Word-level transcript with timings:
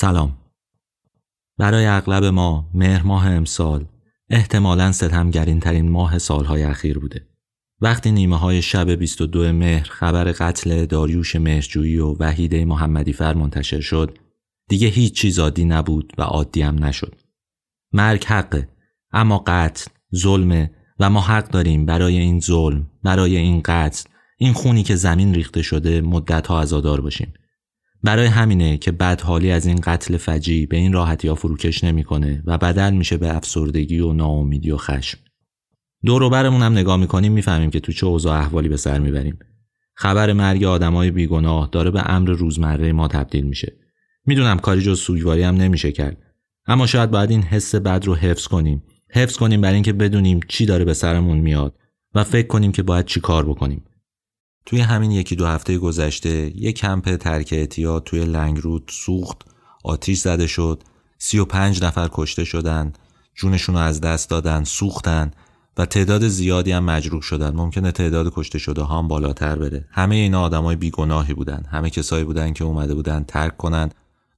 سلام. 0.00 0.38
برای 1.58 1.86
اغلب 1.86 2.24
ما 2.24 2.70
مهر 2.74 3.02
ماه 3.02 3.26
امسال 3.26 3.86
احتمالا 4.30 4.92
ستمگرین 4.92 5.60
ترین 5.60 5.90
ماه 5.90 6.18
سالهای 6.18 6.62
اخیر 6.62 6.98
بوده. 6.98 7.26
وقتی 7.80 8.12
نیمه 8.12 8.38
های 8.38 8.62
شب 8.62 8.90
22 8.90 9.52
مهر 9.52 9.88
خبر 9.90 10.32
قتل 10.32 10.86
داریوش 10.86 11.36
مهرجویی 11.36 11.98
و 11.98 12.16
وحیده 12.20 12.64
محمدی 12.64 13.12
فر 13.12 13.34
منتشر 13.34 13.80
شد 13.80 14.18
دیگه 14.68 14.88
هیچ 14.88 15.14
چیز 15.14 15.38
عادی 15.38 15.64
نبود 15.64 16.12
و 16.18 16.22
عادی 16.22 16.62
هم 16.62 16.84
نشد. 16.84 17.14
مرگ 17.92 18.24
حقه 18.24 18.68
اما 19.12 19.44
قتل 19.46 19.90
ظلمه 20.16 20.70
و 21.00 21.10
ما 21.10 21.20
حق 21.20 21.48
داریم 21.48 21.86
برای 21.86 22.18
این 22.18 22.40
ظلم 22.40 22.90
برای 23.02 23.36
این 23.36 23.60
قتل 23.64 24.08
این 24.36 24.52
خونی 24.52 24.82
که 24.82 24.96
زمین 24.96 25.34
ریخته 25.34 25.62
شده 25.62 26.00
مدت 26.00 26.46
ها 26.46 26.62
عزادار 26.62 27.00
باشیم. 27.00 27.34
برای 28.02 28.26
همینه 28.26 28.78
که 28.78 28.92
بدحالی 28.92 29.50
از 29.50 29.66
این 29.66 29.80
قتل 29.84 30.16
فجی 30.16 30.66
به 30.66 30.76
این 30.76 30.92
راحتی 30.92 31.28
ها 31.28 31.34
فروکش 31.34 31.84
نمی‌کنه 31.84 32.42
و 32.44 32.58
بدل 32.58 32.94
میشه 32.94 33.16
به 33.16 33.36
افسردگی 33.36 34.00
و 34.00 34.12
ناامیدی 34.12 34.70
و 34.70 34.76
خشم. 34.76 35.18
دور 36.04 36.28
برمون 36.28 36.62
هم 36.62 36.72
نگاه 36.72 36.96
می‌کنیم 36.96 37.32
می‌فهمیم 37.32 37.70
که 37.70 37.80
تو 37.80 37.92
چه 37.92 38.06
اوضاع 38.06 38.38
احوالی 38.38 38.68
به 38.68 38.76
سر 38.76 38.98
می‌بریم. 38.98 39.38
خبر 39.94 40.32
مرگ 40.32 40.64
آدمای 40.64 41.10
بیگناه 41.10 41.68
داره 41.72 41.90
به 41.90 42.10
امر 42.10 42.30
روزمره 42.30 42.92
ما 42.92 43.08
تبدیل 43.08 43.44
میشه. 43.44 43.76
می‌دونم 44.26 44.58
کاری 44.58 44.80
جز 44.80 45.00
سوگواری 45.00 45.42
هم 45.42 45.54
نمیشه 45.54 45.92
کرد. 45.92 46.16
اما 46.66 46.86
شاید 46.86 47.10
باید 47.10 47.30
این 47.30 47.42
حس 47.42 47.74
بد 47.74 48.04
رو 48.04 48.14
حفظ 48.14 48.46
کنیم. 48.46 48.82
حفظ 49.10 49.36
کنیم 49.36 49.60
برای 49.60 49.74
اینکه 49.74 49.92
بدونیم 49.92 50.40
چی 50.48 50.66
داره 50.66 50.84
به 50.84 50.94
سرمون 50.94 51.38
میاد 51.38 51.74
و 52.14 52.24
فکر 52.24 52.46
کنیم 52.46 52.72
که 52.72 52.82
باید 52.82 53.04
چی 53.04 53.20
کار 53.20 53.46
بکنیم. 53.46 53.84
توی 54.68 54.80
همین 54.80 55.10
یکی 55.10 55.36
دو 55.36 55.46
هفته 55.46 55.78
گذشته 55.78 56.52
یک 56.56 56.78
کمپ 56.78 57.16
ترک 57.16 57.48
اعتیاد 57.52 58.04
توی 58.04 58.24
لنگرود 58.24 58.90
سوخت 58.92 59.42
آتیش 59.84 60.20
زده 60.20 60.46
شد 60.46 60.82
سی 61.18 61.38
و 61.38 61.44
پنج 61.44 61.84
نفر 61.84 62.08
کشته 62.12 62.44
شدن 62.44 62.92
جونشون 63.34 63.74
رو 63.74 63.80
از 63.80 64.00
دست 64.00 64.30
دادن 64.30 64.64
سوختن 64.64 65.30
و 65.78 65.86
تعداد 65.86 66.28
زیادی 66.28 66.72
هم 66.72 66.84
مجروح 66.84 67.22
شدن. 67.22 67.54
ممکنه 67.56 67.92
تعداد 67.92 68.32
کشته 68.34 68.58
شده 68.58 68.84
هم 68.84 69.08
بالاتر 69.08 69.56
بره. 69.56 69.84
همه 69.90 70.14
اینا 70.14 70.42
آدمای 70.42 70.76
بیگناهی 70.76 71.34
بودن. 71.34 71.64
همه 71.70 71.90
کسایی 71.90 72.24
بودن 72.24 72.52
که 72.52 72.64
اومده 72.64 72.94
بودن 72.94 73.24
ترک 73.24 73.56
کنن 73.56 73.90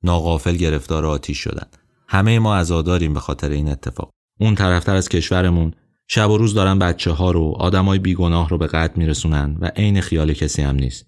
ناقافل 0.03 0.57
گرفتار 0.57 1.07
آتیش 1.07 1.39
شدن. 1.39 1.67
همه 2.09 2.39
ما 2.39 2.57
عزاداریم 2.57 3.15
به 3.15 3.21
خاطر 3.21 3.51
این 3.51 3.69
اتفاق. 3.69 4.11
اون 4.41 4.55
طرفتر 4.55 4.95
از 4.95 5.09
کشورمون 5.09 5.75
شب 6.13 6.31
و 6.31 6.39
روز 6.39 6.55
دارن 6.55 6.79
بچه 6.79 7.11
ها 7.11 7.31
رو 7.31 7.55
آدمای 7.59 7.99
بیگناه 7.99 8.49
رو 8.49 8.59
به 8.59 8.67
قتل 8.67 8.93
میرسونن 8.97 9.57
و 9.61 9.71
عین 9.77 10.01
خیال 10.01 10.33
کسی 10.33 10.63
هم 10.63 10.77
نیست. 10.77 11.07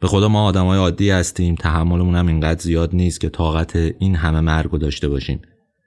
به 0.00 0.08
خدا 0.08 0.28
ما 0.28 0.44
آدمای 0.44 0.78
عادی 0.78 1.10
هستیم 1.10 1.54
تحملمون 1.54 2.14
هم 2.14 2.26
اینقدر 2.26 2.60
زیاد 2.60 2.94
نیست 2.94 3.20
که 3.20 3.28
طاقت 3.28 3.76
این 3.76 4.16
همه 4.16 4.40
مرگ 4.40 4.70
رو 4.70 4.78
داشته 4.78 5.08
باشیم. 5.08 5.42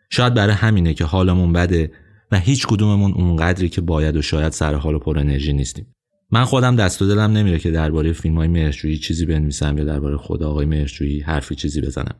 شاید 0.10 0.34
برای 0.34 0.54
همینه 0.54 0.94
که 0.94 1.06
حالمون 1.06 1.54
بده 1.54 1.92
و 2.32 2.40
هیچ 2.40 2.68
کدوممون 2.68 3.14
اونقدری 3.14 3.70
که 3.70 3.82
باید 3.82 4.16
و 4.16 4.22
شاید 4.22 4.52
سر 4.52 4.76
حال 4.76 4.96
و 4.96 5.00
پر 5.00 5.20
انرژی 5.20 5.54
نیستیم. 5.54 5.96
من 6.32 6.46
خودم 6.46 6.76
دست 6.76 7.02
و 7.02 7.08
دلم 7.08 7.32
نمیره 7.32 7.60
که 7.60 7.72
درباره 7.72 8.14
فیلم 8.14 8.38
های 8.38 8.48
مهرجویی 8.48 8.98
چیزی 8.98 9.26
بنویسم 9.26 9.78
یا 9.78 9.84
درباره 9.84 10.18
خود 10.18 10.44
آقای 10.44 10.66
مهرجویی 10.66 11.20
حرفی 11.20 11.56
چیزی 11.56 11.82
بزنم. 11.82 12.16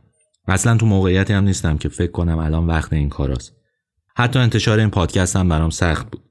اصلا 0.48 0.76
تو 0.76 0.86
موقعیتی 0.86 1.32
هم 1.32 1.44
نیستم 1.44 1.78
که 1.78 1.88
فکر 1.88 2.10
کنم 2.10 2.38
الان 2.38 2.66
وقت 2.66 2.92
این 2.92 3.08
کاراست. 3.08 3.56
حتی 4.16 4.38
انتشار 4.38 4.78
این 4.78 4.90
پادکست 4.90 5.36
هم 5.36 5.48
برام 5.48 5.70
سخت 5.70 6.10
بود. 6.10 6.29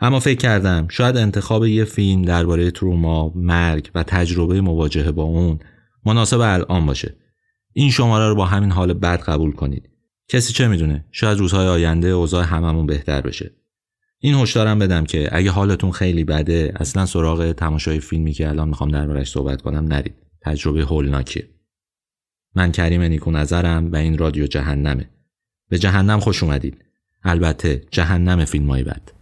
اما 0.00 0.20
فکر 0.20 0.38
کردم 0.38 0.88
شاید 0.88 1.16
انتخاب 1.16 1.66
یه 1.66 1.84
فیلم 1.84 2.22
درباره 2.22 2.70
تروما، 2.70 3.32
مرگ 3.34 3.90
و 3.94 4.02
تجربه 4.02 4.60
مواجهه 4.60 5.10
با 5.10 5.22
اون 5.22 5.58
مناسب 6.06 6.40
الان 6.40 6.86
باشه. 6.86 7.16
این 7.72 7.90
شماره 7.90 8.28
رو 8.28 8.34
با 8.34 8.46
همین 8.46 8.70
حال 8.70 8.92
بد 8.92 9.20
قبول 9.20 9.52
کنید. 9.52 9.88
کسی 10.28 10.52
چه 10.52 10.68
می‌دونه؟ 10.68 11.04
شاید 11.12 11.38
روزهای 11.38 11.66
آینده 11.66 12.08
اوضاع 12.08 12.44
هممون 12.44 12.86
بهتر 12.86 13.20
بشه. 13.20 13.50
این 14.18 14.34
هشدارم 14.34 14.78
بدم 14.78 15.04
که 15.04 15.28
اگه 15.32 15.50
حالتون 15.50 15.90
خیلی 15.90 16.24
بده 16.24 16.72
اصلا 16.76 17.06
سراغ 17.06 17.52
تماشای 17.52 18.00
فیلمی 18.00 18.32
که 18.32 18.48
الان 18.48 18.68
می‌خوام 18.68 18.90
دربارش 18.90 19.30
صحبت 19.30 19.62
کنم 19.62 19.84
نرید. 19.84 20.14
تجربه 20.40 20.82
هولناکیه. 20.82 21.48
من 22.54 22.72
کریم 22.72 23.02
نیکو 23.02 23.30
نظرم 23.30 23.92
و 23.92 23.96
این 23.96 24.18
رادیو 24.18 24.46
جهنمه. 24.46 25.10
به 25.68 25.78
جهنم 25.78 26.20
خوش 26.20 26.42
اومدید. 26.42 26.84
البته 27.22 27.82
جهنم 27.90 28.44
فیلم 28.44 28.82
بد. 28.82 29.17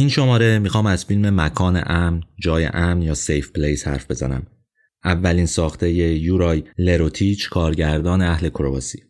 این 0.00 0.08
شماره 0.08 0.58
می‌خوام 0.58 0.86
از 0.86 1.04
فیلم 1.04 1.40
مکان 1.40 1.82
امن، 1.86 2.22
جای 2.42 2.68
امن 2.72 3.02
یا 3.02 3.14
سیف 3.14 3.52
پلیس 3.52 3.86
حرف 3.86 4.10
بزنم. 4.10 4.46
اولین 5.04 5.46
ساخته 5.46 5.90
یورای 5.92 6.62
لروتیچ 6.78 7.48
کارگردان 7.48 8.22
اهل 8.22 8.48
کرواسی. 8.48 9.02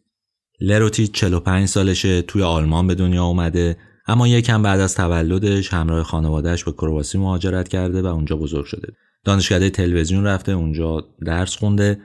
لروتیچ 0.61 1.13
45 1.13 1.69
سالشه 1.69 2.23
توی 2.23 2.43
آلمان 2.43 2.87
به 2.87 2.95
دنیا 2.95 3.25
اومده 3.25 3.77
اما 4.07 4.29
یکم 4.29 4.63
بعد 4.63 4.81
از 4.81 4.95
تولدش 4.95 5.73
همراه 5.73 6.03
خانوادهش 6.03 6.65
به 6.65 6.73
کرواسی 6.73 7.19
مهاجرت 7.19 7.69
کرده 7.69 8.03
و 8.03 8.07
اونجا 8.07 8.37
بزرگ 8.37 8.65
شده. 8.65 8.93
دانشکده 9.25 9.71
تلویزیون 9.71 10.25
رفته 10.25 10.53
اونجا 10.53 11.05
درس 11.27 11.57
خونده. 11.57 11.99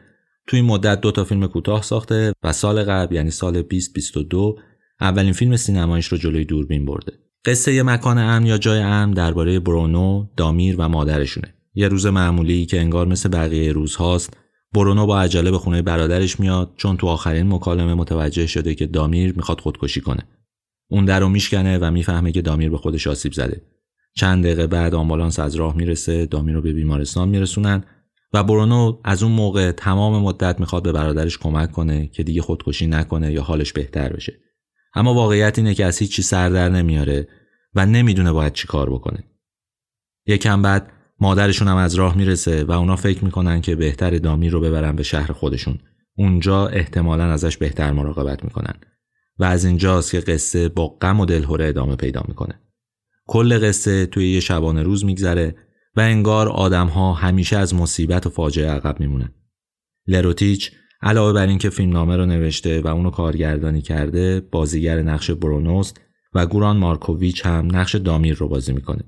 توی 0.48 0.62
مدت 0.62 1.02
دو 1.02 1.12
تا 1.12 1.24
فیلم 1.24 1.48
کوتاه 1.48 1.84
ساخته 1.84 2.34
و 2.44 2.52
سال 2.52 2.84
قبل 2.84 3.16
یعنی 3.16 3.32
سال 3.32 3.62
2022 3.62 4.58
اولین 5.02 5.34
فیلم 5.34 5.56
سینمایش 5.56 6.08
رو 6.08 6.18
جلوی 6.18 6.46
دوربین 6.46 6.86
برده. 6.86 7.25
قصه 7.46 7.84
مکان 7.84 8.18
امن 8.18 8.46
یا 8.46 8.58
جای 8.58 8.80
امن 8.80 9.12
درباره 9.12 9.60
برونو، 9.60 10.26
دامیر 10.38 10.76
و 10.78 10.90
مادرشونه. 10.90 11.54
یه 11.76 11.88
روز 11.88 12.06
معمولی 12.06 12.66
که 12.66 12.80
انگار 12.80 13.08
مثل 13.08 13.30
بقیه 13.30 13.72
روزهاست، 13.72 14.38
برونو 14.74 15.06
با 15.06 15.20
عجله 15.20 15.52
به 15.52 15.58
خونه 15.58 15.82
برادرش 15.82 16.40
میاد 16.40 16.74
چون 16.76 16.98
تو 16.98 17.08
آخرین 17.08 17.54
مکالمه 17.54 17.94
متوجه 17.94 18.48
شده 18.48 18.76
که 18.76 18.88
دامیر 18.88 19.34
می‌خواد 19.36 19.62
خودکشی 19.62 20.02
کنه. 20.02 20.24
اون 20.92 21.06
در 21.06 21.20
رو 21.20 21.30
میشکنه 21.30 21.78
و 21.78 21.92
می‌فهمه 21.92 22.32
که 22.32 22.42
دامیر 22.42 22.70
به 22.70 22.78
خودش 22.78 23.08
آسیب 23.08 23.34
زده. 23.34 23.62
چند 24.16 24.44
دقیقه 24.44 24.68
بعد 24.68 24.96
آمبولانس 24.96 25.40
از 25.40 25.56
راه 25.56 25.76
می‌رسه، 25.76 26.26
دامیر 26.26 26.56
رو 26.56 26.62
به 26.62 26.74
بیمارستان 26.74 27.30
میرسونن 27.30 27.84
و 28.34 28.44
برونو 28.44 29.00
از 29.04 29.24
اون 29.24 29.32
موقع 29.32 29.72
تمام 29.72 30.22
مدت 30.24 30.60
می‌خواد 30.60 30.84
به 30.84 30.92
برادرش 30.92 31.38
کمک 31.38 31.72
کنه 31.72 32.08
که 32.08 32.24
دیگه 32.24 32.42
خودکشی 32.42 32.88
نکنه 32.88 33.32
یا 33.32 33.42
حالش 33.42 33.74
بهتر 33.74 34.14
بشه. 34.14 34.34
اما 34.96 35.14
واقعیت 35.14 35.58
اینه 35.58 35.74
که 35.74 35.86
از 35.86 36.00
هیچی 36.00 36.22
سر 36.22 36.50
در 36.50 36.70
نمیاره 36.70 37.28
و 37.76 37.86
نمی‌دونه 37.86 38.32
باید 38.32 38.54
چی 38.54 38.68
کار 38.68 38.90
بکنه. 38.90 39.24
یکم 40.26 40.62
بعد 40.62 40.92
مادرشون 41.20 41.68
هم 41.68 41.78
از 41.78 41.96
راه 41.96 42.18
می‌رسه 42.18 42.64
و 42.64 42.72
اونا 42.72 42.96
فکر 42.96 43.26
می‌کنن 43.26 43.62
که 43.62 43.76
بهتر 43.76 44.18
دامی 44.18 44.50
رو 44.50 44.60
ببرن 44.60 44.96
به 44.96 45.04
شهر 45.04 45.32
خودشون. 45.32 45.80
اونجا 46.18 46.68
احتمالا 46.68 47.32
ازش 47.32 47.58
بهتر 47.58 47.92
مراقبت 47.92 48.44
می‌کنن. 48.44 48.74
و 49.40 49.44
از 49.44 49.66
اینجاست 49.66 50.12
که 50.12 50.20
قصه 50.20 50.70
با 50.70 50.88
غم 50.88 51.20
و 51.20 51.26
دلهوره 51.26 51.68
ادامه 51.68 51.96
پیدا 51.96 52.24
می‌کنه. 52.28 52.60
کل 53.28 53.68
قصه 53.68 54.06
توی 54.06 54.32
یه 54.32 54.40
شبانه 54.40 54.84
روز 54.84 55.06
میگذره 55.06 55.56
و 55.96 56.00
انگار 56.00 56.50
آدمها 56.50 57.14
همیشه 57.14 57.58
از 57.58 57.76
مصیبت 57.76 58.28
و 58.28 58.30
فاجعه 58.30 58.72
عقب 58.72 59.00
میمونن. 59.00 59.34
لروتیچ 60.08 60.72
علاوه 61.06 61.34
بر 61.34 61.48
اینکه 61.48 61.70
فیلمنامه 61.70 62.18
رو 62.18 62.26
نوشته 62.26 62.82
و 62.82 62.88
اونو 62.88 63.10
کارگردانی 63.10 63.82
کرده 63.82 64.40
بازیگر 64.40 65.02
نقش 65.02 65.32
برونوست 65.32 66.02
و 66.34 66.46
گوران 66.46 66.78
مارکوویچ 66.78 67.46
هم 67.46 67.68
نقش 67.72 67.96
دامیر 67.96 68.36
رو 68.36 68.48
بازی 68.48 68.74
می‌کنه 68.74 69.04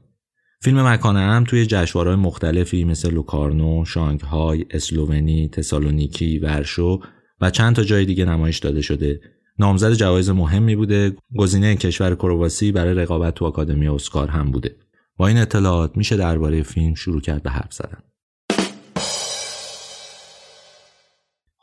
فیلم 0.61 0.87
مکان 0.87 1.17
هم 1.17 1.43
توی 1.43 1.65
جشنواره‌های 1.65 2.19
مختلفی 2.19 2.83
مثل 2.83 3.13
لوکارنو، 3.13 3.85
شانگهای، 3.85 4.65
اسلوونی، 4.71 5.49
تسالونیکی، 5.49 6.39
ورشو 6.39 6.99
و 7.41 7.49
چند 7.49 7.75
تا 7.75 7.83
جای 7.83 8.05
دیگه 8.05 8.25
نمایش 8.25 8.59
داده 8.59 8.81
شده. 8.81 9.19
نامزد 9.59 9.93
جوایز 9.93 10.29
مهمی 10.29 10.75
بوده. 10.75 11.15
گزینه 11.37 11.75
کشور 11.75 12.15
کرواسی 12.15 12.71
برای 12.71 12.93
رقابت 12.93 13.35
تو 13.35 13.45
آکادمی 13.45 13.87
اسکار 13.87 14.27
هم 14.27 14.51
بوده. 14.51 14.75
با 15.17 15.27
این 15.27 15.37
اطلاعات 15.37 15.97
میشه 15.97 16.17
درباره 16.17 16.63
فیلم 16.63 16.93
شروع 16.93 17.21
کرد 17.21 17.43
به 17.43 17.49
حرف 17.49 17.73
زدن. 17.73 17.99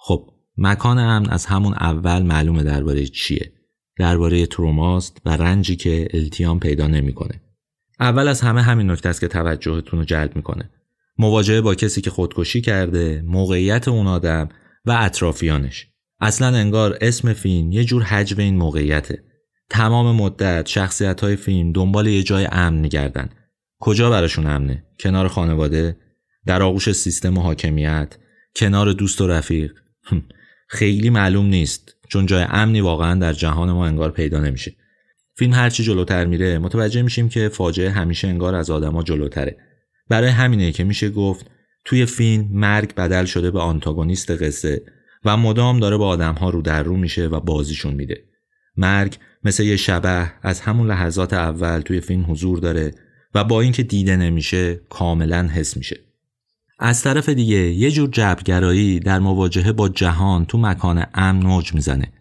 خب 0.07 0.31
مکان 0.59 0.99
امن 0.99 1.31
از 1.31 1.47
همون 1.47 1.75
اول 1.75 2.23
معلومه 2.23 2.63
درباره 2.63 3.07
چیه. 3.07 3.53
درباره 3.99 4.47
تروماست 4.47 5.19
و 5.25 5.37
رنجی 5.37 5.77
که 5.77 6.09
التیام 6.15 6.61
پیدا 6.61 6.87
نمی‌کنه. 6.87 7.41
اول 8.01 8.29
از 8.29 8.41
همه 8.41 8.63
همین 8.63 8.91
نکته 8.91 9.09
است 9.09 9.21
که 9.21 9.29
توجهتون 9.29 9.99
رو 9.99 10.05
جلب 10.05 10.37
می‌کنه. 10.37 10.71
مواجهه 11.19 11.61
با 11.61 11.75
کسی 11.75 12.01
که 12.01 12.11
خودکشی 12.11 12.61
کرده 12.61 13.23
موقعیت 13.27 13.89
اون 13.89 14.07
آدم 14.07 14.49
و 14.85 14.97
اطرافیانش. 15.01 15.87
اصلا 16.21 16.47
انگار 16.47 16.99
اسم 17.01 17.33
فیلم 17.33 17.73
یه 17.73 17.85
جور 17.85 18.03
حجب 18.03 18.41
این 18.41 18.57
موقعیته. 18.57 19.25
تمام 19.71 20.17
مدت 20.17 20.67
شخصیت 20.67 21.21
های 21.21 21.37
فیلم 21.37 21.73
دنبال 21.73 22.07
یه 22.07 22.23
جای 22.23 22.49
امن 22.53 22.79
میگردن. 22.79 23.29
کجا 23.81 24.11
براشون 24.11 24.47
امنه؟ 24.47 24.85
کنار 25.01 25.29
خانواده؟ 25.29 25.97
در 26.47 26.63
آغوش 26.63 26.93
سیستم 26.93 27.39
حاکمیت؟ 27.39 28.17
کنار 28.57 28.93
دوست 28.93 29.21
و 29.21 29.27
رفیق؟ 29.27 29.84
خیلی 30.69 31.11
معلوم 31.11 31.47
نیست 31.47 31.97
چون 32.09 32.27
جای 32.27 32.47
امنی 32.49 32.81
واقعا 32.81 33.21
در 33.21 33.33
جهان 33.33 33.73
ما 33.73 33.87
انگار 33.87 34.11
پیدا 34.11 34.41
نمیشه. 34.41 34.73
فیلم 35.37 35.55
هرچی 35.55 35.83
جلوتر 35.83 36.25
میره 36.25 36.59
متوجه 36.59 37.03
میشیم 37.03 37.29
که 37.29 37.49
فاجعه 37.49 37.91
همیشه 37.91 38.29
انگار 38.29 38.55
از 38.55 38.71
آدما 38.71 39.03
جلوتره. 39.03 39.57
برای 40.09 40.31
همینه 40.31 40.73
که 40.73 40.85
میشه 40.85 41.11
گفت 41.11 41.51
توی 41.85 42.07
فیلم 42.07 42.49
مرگ 42.53 42.95
بدل 42.95 43.25
شده 43.25 43.51
به 43.51 43.61
آنتاگونیست 43.61 44.31
قصه 44.31 44.83
و 45.25 45.37
مدام 45.37 45.81
داره 45.81 45.97
با 45.97 46.09
آدمها 46.09 46.51
رو 46.51 46.63
در 46.63 46.83
رو 46.83 46.97
میشه 46.97 47.27
و 47.27 47.41
بازیشون 47.41 47.95
میده. 47.95 48.25
مرگ 48.77 49.17
مثل 49.45 49.63
یه 49.63 49.77
شبه 49.77 50.33
از 50.43 50.61
همون 50.61 50.87
لحظات 50.87 51.33
اول 51.33 51.81
توی 51.81 52.01
فیلم 52.01 52.31
حضور 52.31 52.59
داره 52.59 52.95
و 53.35 53.45
با 53.45 53.61
اینکه 53.61 53.83
دیده 53.83 54.17
نمیشه 54.17 54.75
کاملا 54.75 55.49
حس 55.55 55.77
میشه. 55.77 56.04
از 56.87 57.03
طرف 57.03 57.29
دیگه 57.29 57.57
یه 57.57 57.91
جور 57.91 58.09
جبرگرایی 58.11 59.01
در 59.01 59.19
مواجهه 59.19 59.73
با 59.73 59.89
جهان 59.89 60.45
تو 60.45 60.59
مکان 60.59 61.05
امن 61.15 61.43
موج 61.43 61.75
می‌زنه. 61.75 62.13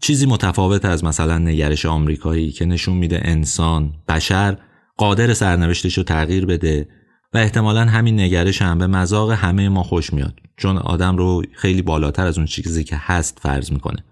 چیزی 0.00 0.26
متفاوت 0.26 0.84
از 0.84 1.04
مثلا 1.04 1.38
نگرش 1.38 1.86
آمریکایی 1.86 2.50
که 2.50 2.64
نشون 2.64 2.96
میده 2.96 3.20
انسان 3.24 3.92
بشر 4.08 4.56
قادر 4.96 5.34
سرنوشتش 5.34 5.98
رو 5.98 6.04
تغییر 6.04 6.46
بده 6.46 6.88
و 7.34 7.38
احتمالا 7.38 7.84
همین 7.84 8.20
نگرش 8.20 8.62
هم 8.62 8.78
به 8.78 8.86
مذاق 8.86 9.30
همه 9.30 9.68
ما 9.68 9.82
خوش 9.82 10.12
میاد 10.12 10.34
چون 10.56 10.78
آدم 10.78 11.16
رو 11.16 11.42
خیلی 11.52 11.82
بالاتر 11.82 12.26
از 12.26 12.38
اون 12.38 12.46
چیزی 12.46 12.84
که 12.84 12.96
هست 12.98 13.38
فرض 13.42 13.72
می‌کنه. 13.72 14.04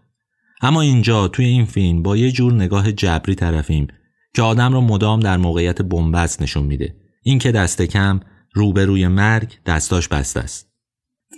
اما 0.63 0.81
اینجا 0.81 1.29
توی 1.29 1.45
این 1.45 1.65
فیلم 1.65 2.03
با 2.03 2.17
یه 2.17 2.33
جور 2.33 2.53
نگاه 2.53 2.93
جبری 2.93 3.35
طرفیم 3.35 3.87
که 4.35 4.43
آدم 4.43 4.73
رو 4.73 4.81
مدام 4.81 5.21
در 5.21 5.37
موقعیت 5.37 5.83
بنبست 5.83 6.43
نشون 6.43 6.65
میده. 6.65 6.95
این 7.23 7.39
که 7.39 7.53
دست 7.53 7.83
کم 7.83 8.21
روبروی 8.53 9.09
مرگ 9.09 9.59
دستاش 9.67 10.09
بسته 10.09 10.41
است. 10.41 10.69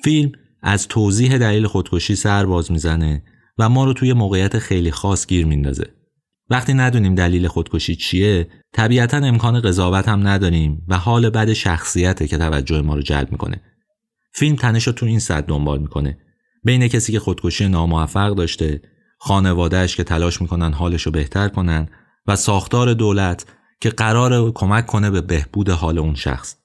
فیلم 0.05 0.33
از 0.63 0.89
توضیح 0.89 1.39
دلیل 1.39 1.67
خودکشی 1.67 2.15
سر 2.15 2.47
باز 2.47 2.73
می‌زنه 2.73 3.23
و 3.59 3.69
ما 3.69 3.85
رو 3.85 3.93
توی 3.93 4.13
موقعیت 4.13 4.59
خیلی 4.59 4.91
خاص 4.91 5.27
گیر 5.27 5.47
میندازه. 5.47 5.87
وقتی 6.51 6.75
ندونیم 6.75 7.15
دلیل 7.15 7.49
خودکشی 7.49 7.97
چیه 7.97 8.49
طبیعتا 8.73 9.17
امکان 9.17 9.61
قضاوت 9.61 10.09
هم 10.09 10.29
نداریم 10.29 10.83
و 10.89 10.99
حال 10.99 11.31
بد 11.31 11.53
شخصیته 11.53 12.29
که 12.29 12.39
توجه 12.39 12.81
ما 12.81 12.95
رو 12.95 13.03
جلب 13.03 13.33
می‌کنه. 13.33 13.61
فیلم 14.33 14.57
تنش 14.57 14.87
رو 14.87 14.93
تو 14.93 15.07
این 15.07 15.19
صد 15.19 15.47
دنبال 15.47 15.79
می‌کنه. 15.79 16.19
بین 16.65 16.89
کسی 16.89 17.13
که 17.13 17.21
خودکشی 17.21 17.69
ناموفق 17.69 18.35
داشته 18.35 18.83
خانوادهش 19.19 19.97
که 19.97 20.05
تلاش 20.05 20.43
می‌کنن 20.43 20.73
حالش 20.73 21.03
رو 21.03 21.13
بهتر 21.13 21.49
کنن 21.49 21.89
و 22.27 22.37
ساختار 22.37 22.95
دولت 22.95 23.47
که 23.81 23.91
قرار 23.91 24.53
کمک 24.53 24.87
کنه 24.87 25.11
به 25.11 25.21
بهبود 25.21 25.69
حال 25.69 25.99
اون 25.99 26.15
شخص. 26.15 26.57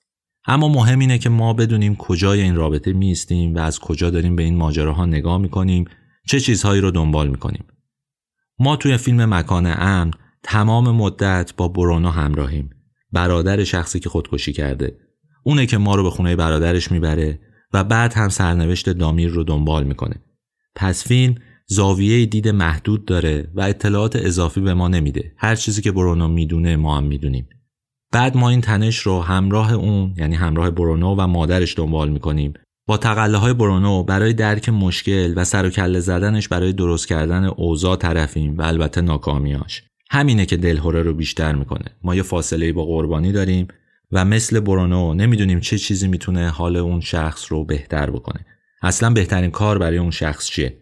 اما 0.48 0.68
مهم 0.68 1.00
اینه 1.00 1.18
که 1.18 1.30
ما 1.30 1.54
بدونیم 1.54 1.96
کجای 1.96 2.42
این 2.42 2.56
رابطه 2.56 2.94
میستیم 2.94 3.56
و 3.56 3.60
از 3.60 3.80
کجا 3.80 4.10
داریم 4.10 4.36
به 4.36 4.44
این 4.44 4.58
ماجراها 4.58 5.06
نگاه 5.06 5.38
می‌کنیم 5.38 5.86
چه 6.28 6.40
چیزهایی 6.40 6.82
رو 6.82 6.92
دنبال 6.92 7.28
می‌کنیم. 7.28 7.64
ما 8.60 8.76
توی 8.76 8.98
فیلم 8.98 9.34
مکان 9.34 9.66
امن 9.66 10.12
تمام 10.44 10.92
مدت 10.92 11.54
با 11.58 11.68
برونو 11.68 12.10
همراهیم. 12.10 12.70
برادر 13.12 13.64
شخصی 13.64 14.00
که 14.00 14.10
خودکشی 14.10 14.54
کرده. 14.54 14.98
اونه 15.44 15.66
که 15.66 15.78
ما 15.78 15.96
رو 15.96 16.04
به 16.04 16.10
خونه 16.10 16.36
برادرش 16.36 16.92
می‌بره 16.92 17.40
و 17.74 17.84
بعد 17.84 18.14
هم 18.14 18.30
سرنوشت 18.30 18.90
دامیر 18.90 19.30
رو 19.30 19.44
دنبال 19.44 19.84
می‌کنه. 19.84 20.16
پس 20.76 21.08
فیلم 21.08 21.36
زاویه 21.68 22.26
دید 22.26 22.48
محدود 22.48 23.06
داره 23.06 23.52
و 23.56 23.62
اطلاعات 23.62 24.16
اضافی 24.16 24.62
به 24.62 24.74
ما 24.74 24.88
نمیده. 24.88 25.34
هر 25.38 25.56
چیزی 25.56 25.82
که 25.82 25.92
برونو 25.92 26.28
می‌دونه 26.28 26.76
ما 26.76 26.98
هم 26.98 27.04
می‌دونیم. 27.04 27.50
بعد 28.16 28.38
ما 28.38 28.50
این 28.50 28.62
تنش 28.62 29.00
رو 29.00 29.22
همراه 29.22 29.74
اون 29.74 30.14
یعنی 30.18 30.36
همراه 30.36 30.70
برونو 30.70 31.16
و 31.16 31.28
مادرش 31.28 31.78
دنبال 31.78 32.10
می‌کنیم. 32.10 32.54
با 32.88 32.98
تقله 32.98 33.38
های 33.38 33.54
برونو 33.54 34.04
برای 34.04 34.34
درک 34.34 34.70
مشکل 34.70 35.34
و 35.36 35.44
سر 35.44 35.66
و 35.66 35.70
کله 35.70 36.00
زدنش 36.00 36.48
برای 36.48 36.74
درست 36.74 37.08
کردن 37.08 37.44
اوضاع 37.46 37.96
طرفیم 37.96 38.58
و 38.58 38.62
البته 38.62 39.02
ناکامیاش 39.02 39.84
همینه 40.12 40.46
که 40.46 40.58
دلهوره 40.58 41.02
رو 41.02 41.14
بیشتر 41.14 41.56
می‌کنه. 41.56 41.86
ما 42.04 42.16
یه 42.16 42.22
فاصله 42.22 42.74
با 42.74 42.86
قربانی 42.86 43.32
داریم 43.32 43.68
و 44.12 44.26
مثل 44.26 44.60
برونو 44.60 45.14
نمی‌دونیم 45.14 45.60
چه 45.60 45.78
چیزی 45.78 46.08
می‌تونه 46.08 46.50
حال 46.50 46.76
اون 46.76 47.00
شخص 47.00 47.52
رو 47.52 47.66
بهتر 47.66 48.10
بکنه. 48.10 48.46
اصلا 48.82 49.10
بهترین 49.10 49.52
کار 49.52 49.78
برای 49.78 49.98
اون 49.98 50.12
شخص 50.12 50.48
چیه؟ 50.48 50.78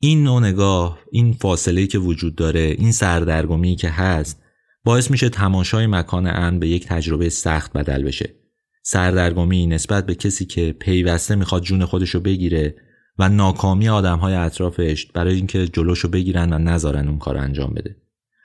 این 0.00 0.24
نوع 0.24 0.40
نگاه 0.40 0.98
این 1.12 1.32
فاصله 1.32 1.86
که 1.86 1.98
وجود 1.98 2.34
داره 2.34 2.74
این 2.78 2.92
سردرگمی 2.92 3.76
که 3.76 3.88
هست 3.88 4.43
باعث 4.84 5.10
میشه 5.10 5.28
تماشای 5.28 5.86
مکان 5.86 6.26
امن 6.26 6.58
به 6.58 6.68
یک 6.68 6.86
تجربه 6.86 7.28
سخت 7.28 7.72
بدل 7.72 8.02
بشه. 8.02 8.34
سردرگمی 8.82 9.66
نسبت 9.66 10.06
به 10.06 10.14
کسی 10.14 10.44
که 10.44 10.72
پیوسته 10.72 11.34
می‌خواد 11.34 11.62
جون 11.62 11.84
خودشو 11.84 12.20
بگیره 12.20 12.74
و 13.18 13.28
ناکامی 13.28 13.88
آدمهای 13.88 14.34
اطرافش 14.34 15.06
برای 15.06 15.34
اینکه 15.34 15.68
جلوشو 15.68 16.08
بگیرن 16.08 16.52
و 16.52 16.58
نذارن 16.58 17.08
اون 17.08 17.18
کار 17.18 17.36
انجام 17.36 17.74
بده. 17.74 17.96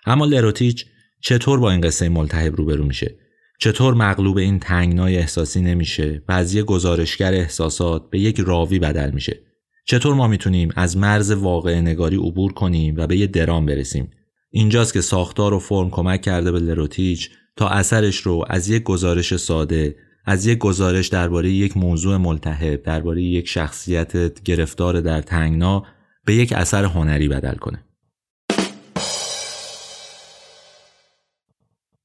اما 0.06 0.26
لروتیچ 0.26 0.86
چطور 1.22 1.60
با 1.60 1.72
این 1.72 1.82
قصه 1.82 2.10
ملتهب 2.10 2.56
روبرو 2.56 2.84
میشه؟ 2.84 3.16
چطور 3.60 3.94
مغلوب 3.94 4.38
این 4.38 4.60
تنگنای 4.60 5.18
احساسی 5.18 5.62
نمیشه 5.62 6.24
و 6.28 6.32
از 6.32 6.54
یک 6.54 6.66
گزارشگر 6.66 7.34
احساسات 7.34 8.10
به 8.10 8.20
یک 8.20 8.40
راوی 8.40 8.80
بدل 8.80 9.12
میشه؟ 9.12 9.40
چطور 9.86 10.16
ما 10.16 10.28
می‌تونیم 10.28 10.70
از 10.76 10.98
مرز 10.98 11.32
واقع 11.32 11.80
نگاری 11.80 12.18
عبور 12.18 12.54
کنیم 12.54 12.96
و 12.98 13.08
به 13.08 13.18
یه 13.18 13.28
درام 13.28 13.66
برسیم؟ 13.66 14.12
اینجاست 14.52 14.94
که 14.94 15.02
ساختار 15.02 15.54
و 15.54 15.60
فرم 15.60 15.90
کمک 15.90 16.22
کرده 16.22 16.52
به 16.52 16.60
لروتیچ 16.60 17.30
تا 17.56 17.70
اثرش 17.70 18.18
رو 18.18 18.46
از 18.50 18.70
یک 18.70 18.84
گزارش 18.84 19.36
ساده 19.36 19.96
از 20.26 20.46
یک 20.46 20.58
گزارش 20.58 21.08
درباره 21.08 21.50
یک 21.50 21.78
موضوع 21.78 22.18
ملتهب 22.18 22.84
درباره 22.84 23.22
یک 23.22 23.48
شخصیت 23.48 24.44
گرفتار 24.44 25.02
در 25.02 25.22
تنگنا 25.22 25.84
به 26.26 26.36
یک 26.36 26.54
اثر 26.54 26.86
هنری 26.86 27.28
بدل 27.28 27.56
کنه. 27.56 27.84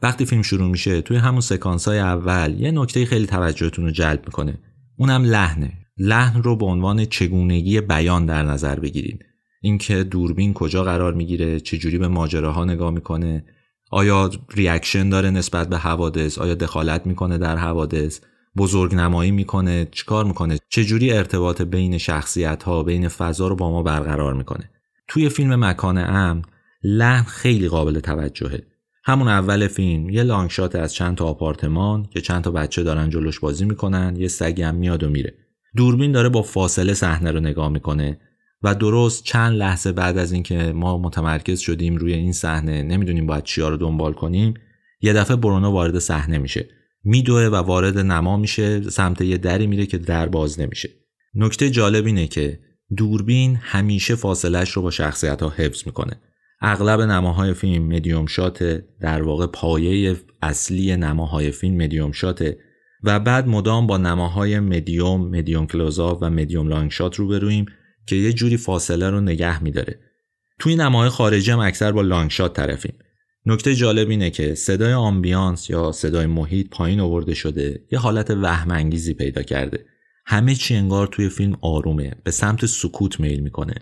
وقتی 0.02 0.26
فیلم 0.26 0.42
شروع 0.42 0.68
میشه 0.68 1.02
توی 1.02 1.16
همون 1.16 1.40
سکانس 1.40 1.88
های 1.88 1.98
اول 1.98 2.54
یه 2.58 2.70
نکته 2.70 3.06
خیلی 3.06 3.26
توجهتون 3.26 3.84
رو 3.84 3.90
جلب 3.90 4.22
می‌کنه. 4.26 4.58
اونم 4.96 5.24
لحنه. 5.24 5.72
لحن 5.98 6.42
رو 6.42 6.56
به 6.56 6.66
عنوان 6.66 7.04
چگونگی 7.04 7.80
بیان 7.80 8.26
در 8.26 8.42
نظر 8.42 8.80
بگیرید 8.80 9.24
اینکه 9.64 10.04
دوربین 10.04 10.54
کجا 10.54 10.84
قرار 10.84 11.14
می‌گیره 11.14 11.60
چجوری 11.60 11.98
به 11.98 12.08
ماجراها 12.08 12.64
نگاه 12.64 12.90
می‌کنه 12.90 13.44
آیا 13.90 14.30
ریاکشن 14.54 15.08
داره 15.08 15.30
نسبت 15.30 15.68
به 15.68 15.78
حوادث 15.78 16.38
آیا 16.38 16.54
دخالت 16.54 17.06
می‌کنه 17.06 17.38
در 17.38 17.56
حوادث 17.56 18.20
بزرگ 18.56 18.94
نمایی 18.94 19.30
می‌کنه 19.30 19.88
چیکار 19.92 20.24
می‌کنه 20.24 20.58
چجوری 20.68 21.12
ارتباط 21.12 21.62
بین 21.62 21.98
شخصیت 21.98 22.62
ها 22.62 22.82
بین 22.82 23.08
فضا 23.08 23.48
رو 23.48 23.56
با 23.56 23.70
ما 23.70 23.82
برقرار 23.82 24.34
می‌کنه. 24.34 24.70
توی 25.08 25.28
فیلم 25.28 25.64
مکان 25.64 25.98
امن 25.98 26.42
لحن 26.82 27.24
خیلی 27.24 27.68
قابل 27.68 28.00
توجهه. 28.00 28.62
همون 29.04 29.28
اول 29.28 29.66
فیلم 29.66 30.10
یه 30.10 30.22
لانگشات 30.22 30.76
از 30.76 30.94
چند 30.94 31.16
تا 31.16 31.24
آپارتمان 31.24 32.06
که 32.10 32.20
چند 32.20 32.42
تا 32.42 32.50
بچه 32.50 32.82
دارن 32.82 33.10
جلوش 33.10 33.40
بازی 33.40 33.64
می‌کنن 33.64 34.16
یه 34.16 34.28
سگی 34.28 34.62
هم 34.62 34.74
میاد 34.74 35.02
و 35.02 35.08
میره. 35.08 35.34
دوربین 35.76 36.12
داره 36.12 36.28
با 36.28 36.42
فاصله 36.42 36.94
صحنه 36.94 37.30
رو 37.30 37.40
نگاه 37.40 37.68
می‌کنه. 37.68 38.20
و 38.64 38.74
درست 38.74 39.24
چند 39.24 39.56
لحظه 39.56 39.92
بعد 39.92 40.18
از 40.18 40.32
اینکه 40.32 40.72
ما 40.72 40.98
متمرکز 40.98 41.58
شدیم 41.58 41.96
روی 41.96 42.12
این 42.12 42.32
صحنه 42.32 42.82
نمی‌دونیم 42.82 43.26
باید 43.26 43.44
چیا 43.44 43.68
رو 43.68 43.76
دنبال 43.76 44.12
کنیم 44.12 44.54
یه 45.00 45.12
دفعه 45.12 45.36
برونو 45.36 45.70
وارد 45.70 45.98
صحنه 45.98 46.38
میشه. 46.38 46.68
میدوه 47.04 47.42
و 47.42 47.54
وارد 47.54 47.98
نما 47.98 48.36
میشه 48.36 48.90
سمت 48.90 49.20
یه 49.20 49.38
دری 49.38 49.66
میره 49.66 49.86
که 49.86 49.98
در 49.98 50.26
باز 50.26 50.60
نمیشه. 50.60 50.88
نکته 51.34 51.70
جالب 51.70 52.06
اینه 52.06 52.26
که 52.26 52.58
دوربین 52.96 53.58
همیشه 53.62 54.14
فاصلش 54.14 54.70
رو 54.70 54.82
با 54.82 54.90
شخصیت 54.90 55.42
ها 55.42 55.48
حفظ 55.56 55.82
می‌کنه. 55.86 56.20
اغلب 56.60 57.00
نماهای 57.00 57.54
فیلم 57.54 57.86
medium 57.86 58.26
shot 58.26 58.82
در 59.00 59.22
واقع 59.22 59.46
پایه 59.46 60.16
اصلی 60.42 60.96
نماهای 60.96 61.50
فیلم 61.50 61.76
medium 61.76 62.12
shot 62.12 62.49
ه 62.49 62.58
و 63.02 63.20
بعد 63.20 63.48
مدام 63.48 63.86
با 63.86 63.96
نماهای 63.96 64.60
medium، 64.60 65.28
medium 65.28 65.66
close 65.66 66.10
ا 66.10 66.18
و 66.20 66.30
medium 66.30 66.68
long 66.68 66.90
shot 66.90 67.16
روبرویم. 67.16 67.66
که 68.06 68.16
یه 68.16 68.32
جوری 68.32 68.56
فاصله 68.56 69.10
رو 69.10 69.20
نگه 69.20 69.62
میداره. 69.62 69.98
توی 70.58 70.76
نماهای 70.76 71.08
خارجی 71.08 71.50
هم 71.50 71.58
اکثر 71.58 71.92
با 71.92 72.02
long 72.02 72.30
shot 72.30 72.56
طرفیم. 72.56 72.94
نکته 73.46 73.74
جالب 73.74 74.10
اینه 74.10 74.30
که 74.30 74.54
صدای 74.54 74.92
آمبیانس 74.92 75.70
یا 75.70 75.92
صدای 75.92 76.26
محیط 76.26 76.68
پایین 76.70 77.00
آورده 77.00 77.34
شده 77.34 77.84
یه 77.92 77.98
حالت 77.98 78.30
وهم 78.30 78.90
پیدا 78.90 79.42
کرده. 79.42 79.84
همه 80.26 80.54
چی 80.54 80.74
انگار 80.74 81.06
توی 81.06 81.28
فیلم 81.28 81.56
آرومه 81.60 82.12
به 82.24 82.30
سمت 82.30 82.66
سکوت 82.66 83.20
میل 83.20 83.40
می‌کنه. 83.40 83.74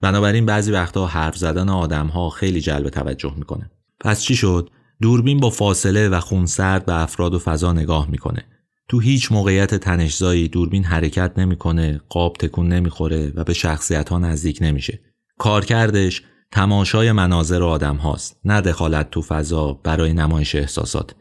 بنابراین 0.00 0.46
بعضی 0.46 0.72
وقتا 0.72 1.06
حرف 1.06 1.36
زدن 1.36 1.68
آدم 1.68 2.06
ها 2.06 2.30
خیلی 2.30 2.60
جلب 2.60 2.88
توجه 2.88 3.34
می‌کنه. 3.36 3.70
پس 4.00 4.22
چی 4.22 4.36
شد؟ 4.36 4.70
دوربین 5.00 5.40
با 5.40 5.50
فاصله 5.50 6.08
و 6.08 6.20
خونسرد 6.20 6.86
به 6.86 7.02
افراد 7.02 7.34
و 7.34 7.38
فضا 7.38 7.72
نگاه 7.72 8.10
می‌کنه. 8.10 8.44
تو 8.90 8.98
هیچ 8.98 9.32
موقعیت 9.32 9.74
تنشزایی 9.74 10.48
دوربین 10.48 10.84
حرکت 10.84 11.32
نمی‌کنه، 11.38 12.00
قاب 12.08 12.36
تکون 12.36 12.68
نمی‌خوره 12.68 13.32
و 13.34 13.44
به 13.44 13.52
شخصیت 13.52 14.08
ها 14.08 14.18
نزدیک 14.18 14.58
نمیشه. 14.60 15.00
کارکردش 15.38 16.22
تماشای 16.52 17.12
مناظر 17.12 17.62
آدم 17.62 17.96
هاست 17.96 18.40
نه 18.44 18.60
دخالت 18.60 19.10
تو 19.10 19.22
فضا 19.22 19.72
برای 19.72 20.12
نمایش 20.12 20.54
احساسات 20.54 21.14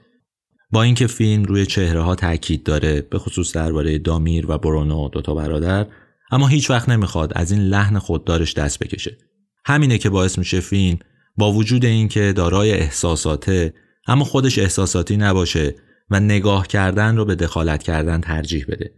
با 0.71 0.83
اینکه 0.83 1.07
فیلم 1.07 1.43
روی 1.43 1.65
چهره 1.65 2.01
ها 2.01 2.15
تاکید 2.15 2.63
داره 2.63 3.01
به 3.01 3.19
خصوص 3.19 3.55
درباره 3.55 3.97
دامیر 3.97 4.51
و 4.51 4.57
برونو 4.57 5.09
دوتا 5.09 5.33
برادر 5.35 5.87
اما 6.31 6.47
هیچ 6.47 6.69
وقت 6.69 6.89
نمی‌خواد 6.89 7.33
از 7.35 7.51
این 7.51 7.61
لحن 7.61 7.99
خوددارش 7.99 8.53
دست 8.53 8.79
بکشه 8.79 9.17
همینه 9.65 9.97
که 9.97 10.09
باعث 10.09 10.37
میشه 10.37 10.59
فیلم 10.59 10.99
با 11.37 11.51
وجود 11.51 11.85
اینکه 11.85 12.33
دارای 12.33 12.71
احساساته 12.71 13.73
اما 14.07 14.25
خودش 14.25 14.59
احساساتی 14.59 15.17
نباشه 15.17 15.75
و 16.11 16.19
نگاه 16.19 16.67
کردن 16.67 17.17
رو 17.17 17.25
به 17.25 17.35
دخالت 17.35 17.83
کردن 17.83 18.21
ترجیح 18.21 18.65
بده. 18.67 18.91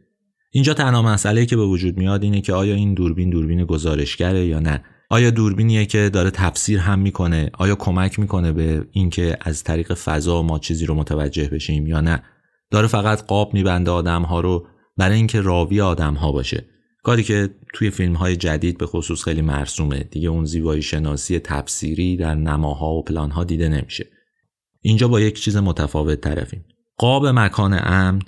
اینجا 0.52 0.74
تنها 0.74 1.02
مسئله 1.02 1.46
که 1.46 1.56
به 1.56 1.66
وجود 1.66 1.98
میاد 1.98 2.24
اینه 2.24 2.42
که 2.42 2.54
آیا 2.54 2.76
این 2.76 2.94
دوربین 2.94 3.30
دوربین 3.30 3.66
گزارشگره 3.66 4.46
یا 4.46 4.60
نه؟ 4.60 4.84
آیا 5.10 5.32
دوربینیه 5.32 5.86
که 5.86 6.10
داره 6.10 6.32
تفسیر 6.32 6.80
هم 6.80 7.00
می‌کنه؟ 7.00 7.50
آیا 7.54 7.76
کمک 7.76 8.20
می‌کنه 8.20 8.52
به 8.52 8.88
اینکه 8.92 9.38
از 9.42 9.64
طریق 9.64 9.94
فضا 9.94 10.42
ما 10.42 10.60
چیزی 10.60 10.86
رو 10.86 10.96
متوجه 10.96 11.48
بشیم 11.48 11.88
یا 11.88 12.02
نه؟ 12.02 12.24
داره 12.72 12.88
فقط 12.88 13.26
قاب 13.26 13.54
میبنده 13.54 13.92
آدم 13.92 14.22
ها 14.22 14.40
رو 14.40 14.68
برای 14.98 15.16
اینکه 15.16 15.42
راوی 15.42 15.82
آدم 15.82 16.14
ها 16.14 16.32
باشه. 16.32 16.66
کاری 17.04 17.24
که 17.24 17.50
توی 17.74 17.90
فیلم 17.90 18.14
های 18.14 18.36
جدید 18.36 18.78
به 18.78 18.86
خصوص 18.86 19.24
خیلی 19.24 19.42
مرسومه. 19.42 20.04
دیگه 20.04 20.30
اون 20.30 20.46
زیبایی 20.46 20.82
شناسی 20.82 21.40
تفسیری 21.40 22.18
در 22.18 22.36
نماها 22.36 22.94
و 22.94 23.04
پلان 23.04 23.32
ها 23.32 23.44
دیده 23.44 23.70
نمیشه. 23.70 24.08
اینجا 24.82 25.08
با 25.08 25.20
یک 25.20 25.42
چیز 25.42 25.58
متفاوت 25.58 26.22
طرفیم. 26.22 26.66
قاب 27.02 27.28
مکان 27.28 27.74
امن 27.74 28.20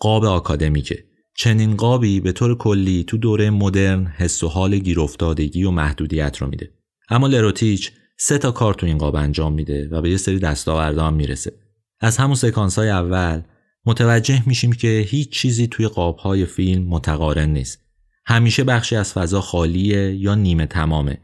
قاب 0.00 0.24
آکادمیکه. 0.24 1.04
چنین 1.36 1.76
قابی 1.76 2.20
به 2.20 2.32
طور 2.32 2.58
کلی 2.58 3.04
تو 3.04 3.16
دوره 3.16 3.50
مدرن 3.50 4.06
حس 4.06 4.42
و 4.42 4.48
حال 4.48 4.78
گیرافتادگی 4.78 5.64
و 5.64 5.70
محدودیت 5.70 6.36
رو 6.36 6.46
میده. 6.46 6.70
اما 7.08 7.26
لروتیچ 7.26 7.92
سه 8.18 8.38
تا 8.38 8.50
کار 8.50 8.74
تو 8.74 8.86
این 8.86 8.98
قاب 8.98 9.16
انجام 9.16 9.52
میده 9.52 9.88
و 9.88 10.02
به 10.02 10.10
یه 10.10 10.16
سری 10.16 10.38
دستاوردا 10.38 11.06
هم 11.06 11.14
می‌رسه. 11.14 11.52
از 12.00 12.16
همون 12.16 12.34
سکانس 12.34 12.78
های 12.78 12.88
اول 12.88 13.42
متوجه 13.86 14.42
میشیم 14.48 14.72
که 14.72 15.06
هیچ 15.08 15.30
چیزی 15.30 15.66
توی 15.66 15.88
قاب 15.88 16.16
های 16.16 16.46
فیلم 16.46 16.88
متقارن 16.88 17.50
نیست. 17.50 17.80
همیشه 18.26 18.64
بخشی 18.64 18.96
از 18.96 19.12
فضا 19.12 19.40
خالیه 19.40 20.14
یا 20.14 20.34
نیمه 20.34 20.66
تمامه. 20.66 21.18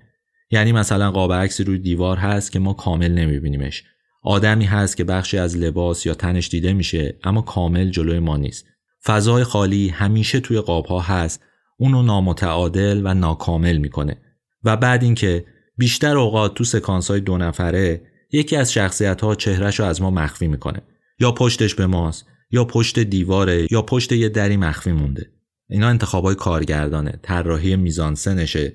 یعنی 0.51 0.73
مثلا 0.73 1.11
قاب 1.11 1.33
عکسی 1.33 1.65
روی 1.65 1.79
دیوار 1.79 2.17
هست 2.17 2.53
که 2.53 2.59
ما 2.59 2.73
کامل 2.73 3.13
نمیبینیمش. 3.13 3.85
آدمی 4.29 4.65
هست 4.65 4.97
که 4.97 5.05
بخشی 5.05 5.39
از 5.39 5.57
لباس 5.57 6.07
یا 6.07 6.15
تنش 6.15 6.49
دیده 6.49 6.73
میشه 6.73 7.19
اما 7.25 7.43
کامل 7.43 7.91
جلوی 7.91 8.19
ما 8.19 8.37
نیست. 8.37 8.67
فضای 9.05 9.45
خالی 9.45 9.89
همیشه 9.89 10.41
توی 10.41 10.61
قاب 10.61 10.87
هست 11.03 11.43
اونو 11.79 12.03
نامتعادل 12.03 13.01
و 13.05 13.15
ناکامل 13.15 13.77
می‌کنه. 13.77 14.17
و 14.65 14.77
بعد 14.77 15.03
اینکه 15.03 15.45
بیشتر 15.77 16.17
اوقات 16.17 16.55
تو 16.55 16.65
سکانس 16.65 17.11
های 17.11 17.21
دو 17.21 17.39
نفره 17.39 18.01
یکی 18.33 18.57
از 18.57 18.73
شخصیت 18.73 19.21
ها 19.21 19.35
چهرش 19.35 19.81
رو 19.81 19.87
از 19.87 20.03
ما 20.03 20.11
مخفی 20.11 20.47
می‌کنه. 20.47 20.83
یا 21.21 21.33
پشتش 21.33 21.75
به 21.75 21.87
ماست 21.87 22.27
یا 22.51 22.65
پشت 22.65 22.99
دیواره 22.99 23.67
یا 23.71 23.83
پشت 23.83 24.13
یه 24.13 24.29
دری 24.29 24.57
مخفی 24.57 24.93
مونده. 24.93 25.27
اینا 25.69 25.89
انتخابای 25.89 26.35
کارگردانه 26.35 27.19
طراحی 27.23 27.77
میزانسنشه 27.77 28.73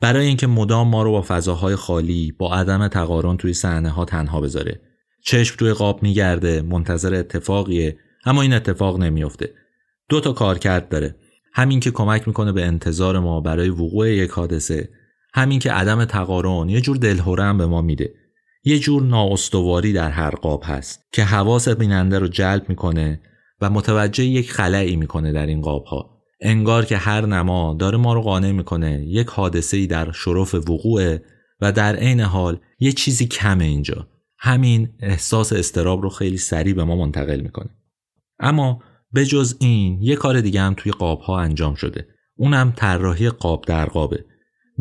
برای 0.00 0.26
اینکه 0.26 0.46
مدام 0.46 0.88
ما 0.88 1.02
رو 1.02 1.12
با 1.12 1.22
فضاهای 1.22 1.76
خالی 1.76 2.32
با 2.38 2.54
عدم 2.54 2.88
تقارن 2.88 3.36
توی 3.36 3.52
صحنه 3.52 3.90
ها 3.90 4.04
تنها 4.04 4.40
بذاره. 4.40 4.80
چشم 5.26 5.56
توی 5.56 5.72
قاب 5.72 6.02
میگرده 6.02 6.62
منتظر 6.62 7.14
اتفاقیه. 7.14 7.98
اما 8.24 8.42
این 8.42 8.52
اتفاق 8.52 8.98
نمیافته. 8.98 9.54
دو 10.08 10.20
تا 10.20 10.32
کارکرد 10.32 10.88
داره. 10.88 11.16
همین 11.52 11.80
که 11.80 11.90
کمک 11.90 12.28
می‌کنه 12.28 12.52
به 12.52 12.64
انتظار 12.64 13.18
ما 13.18 13.40
برای 13.40 13.68
وقوع 13.68 14.10
یک 14.10 14.30
حادثه. 14.30 14.88
همین 15.34 15.58
که 15.58 15.72
عدم 15.72 16.04
تقارن 16.04 16.68
یه 16.68 16.80
جور 16.80 16.96
دلهوره 16.96 17.52
به 17.52 17.66
ما 17.66 17.82
میده. 17.82 18.14
یه 18.64 18.78
جور 18.78 19.02
نااستواری 19.02 19.92
در 19.92 20.10
هر 20.10 20.30
قاب 20.30 20.62
هست 20.64 21.00
که 21.12 21.24
حواس 21.24 21.68
بیننده 21.68 22.18
رو 22.18 22.28
جلب 22.28 22.68
می‌کنه 22.68 23.20
و 23.60 23.70
متوجه 23.70 24.24
یک 24.24 24.52
خلایی 24.52 24.96
می‌کنه 24.96 25.32
در 25.32 25.46
این 25.46 25.60
قاب 25.60 25.84
ها 25.84 26.10
انگار 26.40 26.84
که 26.84 26.96
هر 26.96 27.26
نما 27.26 27.76
داره 27.78 27.98
ما 27.98 28.14
رو 28.14 28.22
قانع 28.22 28.52
می‌کنه 28.52 29.04
یک 29.06 29.26
حادثه 29.26 29.76
ای 29.76 29.86
در 29.86 30.12
شرف 30.12 30.54
وقوعه 30.54 31.22
و 31.60 31.72
در 31.72 31.96
عین 31.96 32.20
حال 32.20 32.58
یه 32.80 32.92
چیزی 32.92 33.26
کمه 33.26 33.64
اینجا. 33.64 34.08
همین 34.38 34.88
احساس 35.00 35.52
استراب 35.52 36.02
رو 36.02 36.08
خیلی 36.08 36.38
سریع 36.38 36.74
به 36.74 36.84
ما 36.84 36.96
منتقل 36.96 37.40
می‌کنه. 37.40 37.70
اما 38.38 38.82
به 39.12 39.24
جز 39.24 39.56
این 39.60 40.02
یه 40.02 40.16
کار 40.16 40.40
دیگه 40.40 40.60
هم 40.60 40.74
توی 40.76 40.92
قاب 40.92 41.20
ها 41.20 41.40
انجام 41.40 41.74
شده. 41.74 42.06
اونم 42.36 42.72
طراحی 42.76 43.30
قاب 43.30 43.64
در 43.64 43.86
قابه. 43.86 44.24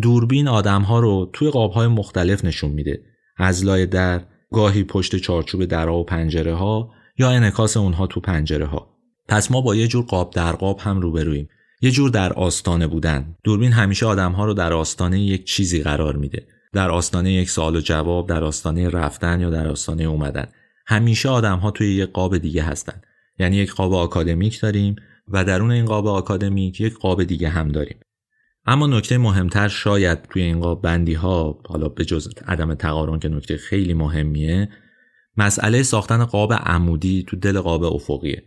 دوربین 0.02 0.48
آدم 0.48 0.82
ها 0.82 1.00
رو 1.00 1.30
توی 1.34 1.50
قاب 1.50 1.72
های 1.72 1.88
مختلف 1.88 2.46
نشون 2.46 2.72
میده. 2.72 3.02
از 3.38 3.66
لای 3.66 3.86
در 3.86 4.22
گاهی 4.52 4.84
پشت 4.84 5.16
چارچوب 5.16 5.66
درها 5.66 5.98
و 5.98 6.04
پنجره 6.04 6.56
ها 6.56 6.92
یا 7.18 7.30
انکاس 7.30 7.78
اونها 7.78 8.08
تو 8.08 8.20
پنجره 8.20 8.66
ها 8.66 8.96
پس 9.28 9.52
ما 9.52 9.62
با 9.62 9.76
یه 9.76 9.88
جور 9.88 10.06
قاب 10.06 10.34
در 10.34 10.52
قاب 10.52 10.80
هم 10.80 11.02
روبرویم. 11.02 11.50
یه 11.82 11.92
جور 11.92 12.10
در 12.10 12.34
آستانه 12.34 12.88
بودن. 12.88 13.36
دوربین 13.44 13.72
همیشه 13.72 14.06
آدم 14.06 14.32
ها 14.32 14.46
رو 14.46 14.54
در 14.54 14.74
آستانه 14.74 15.20
یک 15.20 15.46
چیزی 15.46 15.82
قرار 15.82 16.16
میده. 16.16 16.48
در 16.76 16.92
آستانه 16.92 17.34
یک 17.34 17.50
سوال 17.50 17.76
و 17.76 17.82
جواب 17.82 18.30
در 18.30 18.44
آستانه 18.44 18.90
رفتن 18.90 19.42
یا 19.42 19.50
در 19.50 19.68
آستانه 19.68 20.04
اومدن. 20.04 20.48
همیشه 20.88 21.30
آدم 21.30 21.58
ها 21.58 21.72
توی 21.72 21.96
یک 21.96 22.12
قاب 22.12 22.38
دیگه 22.38 22.64
هستن. 22.64 23.02
یعنی 23.40 23.56
یک 23.56 23.74
قاب 23.74 23.94
آکادمیک 23.94 24.62
داریم 24.62 24.96
و 25.28 25.44
درون 25.46 25.72
این 25.72 25.86
قاب 25.86 26.08
آکادمیک 26.08 26.82
یک 26.82 26.94
قاب 26.94 27.24
دیگه 27.24 27.50
هم 27.50 27.72
داریم. 27.72 27.98
اما 28.66 28.88
نکته 28.88 29.18
مهمتر 29.18 29.68
شاید 29.68 30.22
توی 30.22 30.42
این 30.42 30.60
قاب 30.60 30.82
بندی 30.82 31.14
ها 31.14 31.60
حالا 31.68 31.90
به 31.90 32.06
جز 32.06 32.28
عدم 32.48 32.74
تقارن 32.74 33.20
که 33.20 33.30
نکته 33.30 33.58
خیلی 33.58 33.94
مهمیه 33.94 34.70
مسئله 35.38 35.84
ساختن 35.84 36.26
قاب 36.26 36.54
عمودی 36.54 37.24
تو 37.28 37.36
دل 37.36 37.60
قاب 37.60 37.84
افقیه. 37.84 38.44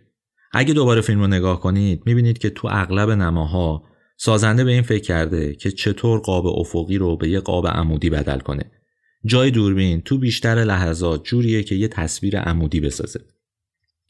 اگه 0.52 0.74
دوباره 0.74 1.00
فیلم 1.00 1.20
رو 1.20 1.26
نگاه 1.26 1.60
کنید 1.60 2.02
می‌بینید 2.06 2.38
که 2.38 2.50
تو 2.50 2.68
اغلب 2.70 3.10
نماها 3.10 3.82
سازنده 4.20 4.64
به 4.64 4.70
این 4.70 4.82
فکر 4.82 5.02
کرده 5.02 5.54
که 5.54 5.70
چطور 5.70 6.18
قاب 6.20 6.46
افقی 6.46 6.98
رو 6.98 7.16
به 7.16 7.28
یه 7.28 7.40
قاب 7.40 7.66
عمودی 7.66 8.10
بدل 8.10 8.38
کنه. 8.38 8.70
جای 9.24 9.50
دوربین 9.50 10.00
تو 10.00 10.18
بیشتر 10.18 10.54
لحظات 10.54 11.24
جوریه 11.24 11.62
که 11.62 11.74
یه 11.74 11.88
تصویر 11.88 12.40
عمودی 12.40 12.80
بسازه. 12.80 13.20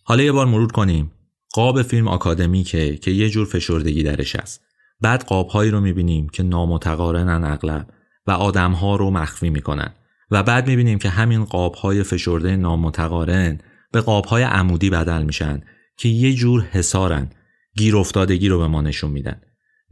حالا 0.04 0.22
یه 0.22 0.32
بار 0.32 0.46
مرور 0.46 0.72
کنیم. 0.72 1.12
قاب 1.52 1.82
فیلم 1.82 2.08
آکادمیکه 2.08 2.96
که 2.96 3.10
یه 3.10 3.30
جور 3.30 3.46
فشردگی 3.46 4.02
درش 4.02 4.36
هست. 4.36 4.60
بعد 5.00 5.24
قابهایی 5.24 5.70
رو 5.70 5.80
می‌بینیم 5.80 6.28
که 6.28 6.42
نامتقارنن 6.42 7.44
اغلب 7.44 7.90
و 8.26 8.30
آدمها 8.30 8.96
رو 8.96 9.10
مخفی 9.10 9.50
می‌کنن. 9.50 9.94
و 10.30 10.42
بعد 10.42 10.68
می‌بینیم 10.68 10.98
که 10.98 11.08
همین 11.08 11.44
قابهای 11.44 12.02
فشرده 12.02 12.56
نامتقارن 12.56 13.58
به 13.92 14.00
قابهای 14.00 14.42
عمودی 14.42 14.90
بدل 14.90 15.22
میشن 15.22 15.62
که 15.96 16.08
یه 16.08 16.32
جور 16.32 16.62
حسارن 16.62 17.30
گیر 17.76 17.96
افتادگی 17.96 18.48
رو 18.48 18.58
به 18.58 18.66
ما 18.66 18.82
نشون 18.82 19.10
میدن. 19.10 19.40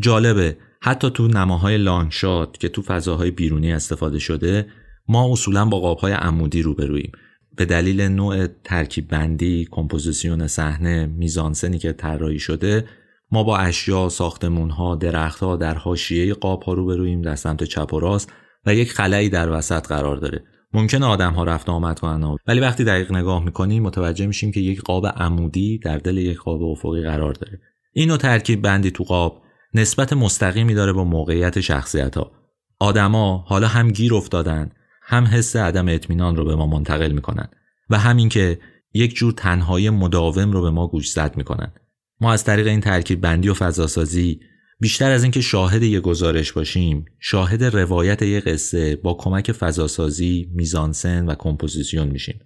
جالبه 0.01 0.57
حتی 0.83 1.11
تو 1.11 1.29
نماهای 1.29 1.79
لانگشات 1.79 2.59
که 2.59 2.69
تو 2.69 2.83
فضاهای 2.83 3.31
بیرونی 3.31 3.73
استفاده 3.73 4.19
شده 4.19 4.67
ما 5.09 5.33
اصولا 5.33 5.65
با 5.65 5.81
قابهای 5.81 6.13
عمودی 6.13 6.63
روبرویم 6.63 7.13
به 7.57 7.65
دلیل 7.65 8.01
نوع 8.01 8.47
ترکیب 8.47 9.09
بندی، 9.09 9.69
کمپوزیسیون 9.71 10.47
صحنه، 10.47 11.07
میزانسنی 11.07 11.79
که 11.79 11.93
طراحی 11.93 12.39
شده 12.39 12.85
ما 13.31 13.43
با 13.43 13.59
اشیا، 13.59 14.09
ساختمون 14.09 14.71
ها، 14.71 14.95
درخت 14.95 15.41
ها 15.41 15.57
در 15.57 15.75
حاشیه 15.75 16.35
قاب 16.35 16.63
ها 16.63 16.73
روبرویم 16.73 17.23
در 17.23 17.35
سمت 17.35 17.65
چپ 17.65 17.95
و 17.95 18.01
راست 18.01 18.33
و 18.67 18.75
یک 18.75 18.93
خلایی 18.93 19.29
در 19.29 19.51
وسط 19.51 19.87
قرار 19.87 20.17
داره. 20.17 20.45
ممکن 20.73 21.03
آدم 21.03 21.33
ها 21.33 21.45
رفت 21.45 21.69
آمد 21.69 22.01
کنن 22.01 22.37
ولی 22.47 22.61
وقتی 22.61 22.85
دقیق 22.85 23.13
نگاه 23.13 23.45
می‌کنیم 23.45 23.83
متوجه 23.83 24.27
میشیم 24.27 24.53
که 24.53 24.61
یک 24.61 24.83
قاب 24.83 25.07
عمودی 25.07 25.79
در 25.79 25.99
دل 25.99 26.17
یک 26.17 26.39
قاب 26.39 26.63
افقی 26.63 27.03
قرار 27.03 27.33
داره. 27.33 27.61
اینو 27.93 28.17
ترکیب 28.17 28.63
بندی 28.63 28.91
تو 28.91 29.05
قاب 29.05 29.43
نسبت 29.77 30.13
مستقیمی 30.13 30.75
داره 30.75 30.93
با 30.93 31.05
موقعیت 31.05 31.61
شخصیت 31.61 32.17
ها. 32.17 32.33
آدما 32.79 33.45
حالا 33.47 33.67
هم 33.69 33.91
گیر 33.91 34.15
افتادن 34.15 34.71
هم 35.03 35.25
حس 35.25 35.57
عدم 35.57 35.89
اطمینان 35.89 36.37
رو 36.37 36.45
به 36.45 36.55
ما 36.55 36.67
منتقل 36.67 37.13
می‌کنن 37.13 37.49
و 37.91 37.99
همین 37.99 38.29
که 38.29 38.59
یک 38.95 39.15
جور 39.15 39.33
تنهایی 39.33 39.91
مداوم 39.91 40.53
رو 40.53 40.63
به 40.63 40.71
ما 40.71 40.87
گوشزد 40.87 41.37
می‌کنن 41.37 41.73
ما 42.21 42.33
از 42.33 42.45
طریق 42.45 42.67
این 42.67 42.81
ترکیب 42.81 43.21
بندی 43.21 43.49
و 43.49 43.55
فضاسازی 43.55 44.41
بیشتر 44.81 45.11
از 45.11 45.23
اینکه 45.23 45.41
شاهد 45.41 45.83
یک 45.83 46.03
گزارش 46.03 46.53
باشیم 46.53 47.05
شاهد 47.21 47.65
روایت 47.65 48.23
یک 48.23 48.45
قصه 48.45 48.97
با 48.97 49.15
کمک 49.15 49.53
فضاسازی 49.53 50.51
میزانسن 50.55 51.27
و 51.27 51.35
کمپوزیسیون 51.39 52.09
میشیم 52.09 52.41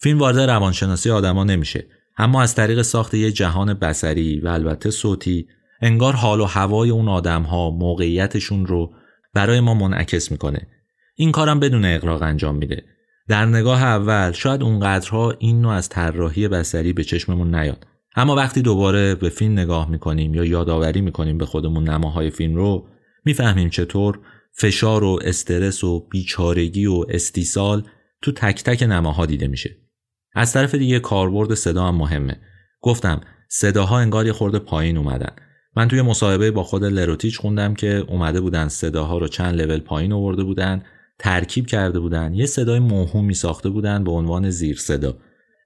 فیلم 0.00 0.18
وارد 0.18 0.38
روانشناسی 0.38 1.10
آدما 1.10 1.44
نمیشه 1.44 1.86
اما 2.18 2.42
از 2.42 2.54
طریق 2.54 2.82
ساخت 2.82 3.14
یک 3.14 3.36
جهان 3.36 3.74
بسری 3.74 4.40
و 4.40 4.48
البته 4.48 4.90
صوتی 4.90 5.46
انگار 5.80 6.12
حال 6.12 6.40
و 6.40 6.44
هوای 6.44 6.90
اون 6.90 7.08
آدم 7.08 7.42
ها 7.42 7.70
موقعیتشون 7.70 8.66
رو 8.66 8.92
برای 9.34 9.60
ما 9.60 9.74
منعکس 9.74 10.30
می‌کنه 10.32 10.66
این 11.16 11.32
کارم 11.32 11.60
بدون 11.60 11.84
اقراق 11.84 12.22
انجام 12.22 12.56
میده 12.56 12.84
در 13.28 13.46
نگاه 13.46 13.82
اول 13.82 14.32
شاید 14.32 14.62
اونقدرها 14.62 15.34
این 15.38 15.60
نوع 15.60 15.72
از 15.72 15.88
طراحی 15.88 16.48
بسری 16.48 16.92
به 16.92 17.04
چشممون 17.04 17.54
نیاد 17.54 17.86
اما 18.16 18.34
وقتی 18.34 18.62
دوباره 18.62 19.14
به 19.14 19.28
فیلم 19.28 19.52
نگاه 19.52 19.90
می‌کنیم 19.90 20.34
یا 20.34 20.44
یادآوری 20.44 21.00
می‌کنیم 21.00 21.38
به 21.38 21.46
خودمون 21.46 21.88
نماهای 21.88 22.30
فیلم 22.30 22.54
رو 22.54 22.86
می‌فهمیم 23.24 23.68
چطور 23.68 24.18
فشار 24.56 25.04
و 25.04 25.18
استرس 25.24 25.84
و 25.84 26.08
بیچارگی 26.08 26.86
و 26.86 27.04
استیصال 27.08 27.82
تو 28.22 28.32
تک 28.32 28.64
تک 28.64 28.82
نماها 28.82 29.26
دیده 29.26 29.46
میشه. 29.46 29.76
از 30.34 30.52
طرف 30.52 30.74
دیگه 30.74 31.00
کاربرد 31.00 31.54
صدا 31.54 31.84
هم 31.84 31.94
مهمه. 31.94 32.40
گفتم 32.80 33.20
صداها 33.48 33.98
انگار 33.98 34.26
یه 34.26 34.32
خورده 34.32 34.58
پایین 34.58 34.96
اومدن. 34.96 35.36
من 35.76 35.88
توی 35.88 36.02
مصاحبه 36.02 36.50
با 36.50 36.62
خود 36.62 36.84
لروتیچ 36.84 37.38
خوندم 37.38 37.74
که 37.74 38.04
اومده 38.08 38.40
بودن 38.40 38.68
صداها 38.68 39.18
رو 39.18 39.28
چند 39.28 39.60
لول 39.60 39.80
پایین 39.80 40.12
آورده 40.12 40.44
بودن 40.44 40.82
ترکیب 41.18 41.66
کرده 41.66 42.00
بودن 42.00 42.34
یه 42.34 42.46
صدای 42.46 42.78
موهومی 42.78 43.34
ساخته 43.34 43.68
بودن 43.68 44.04
به 44.04 44.10
عنوان 44.10 44.50
زیر 44.50 44.76
صدا. 44.76 45.16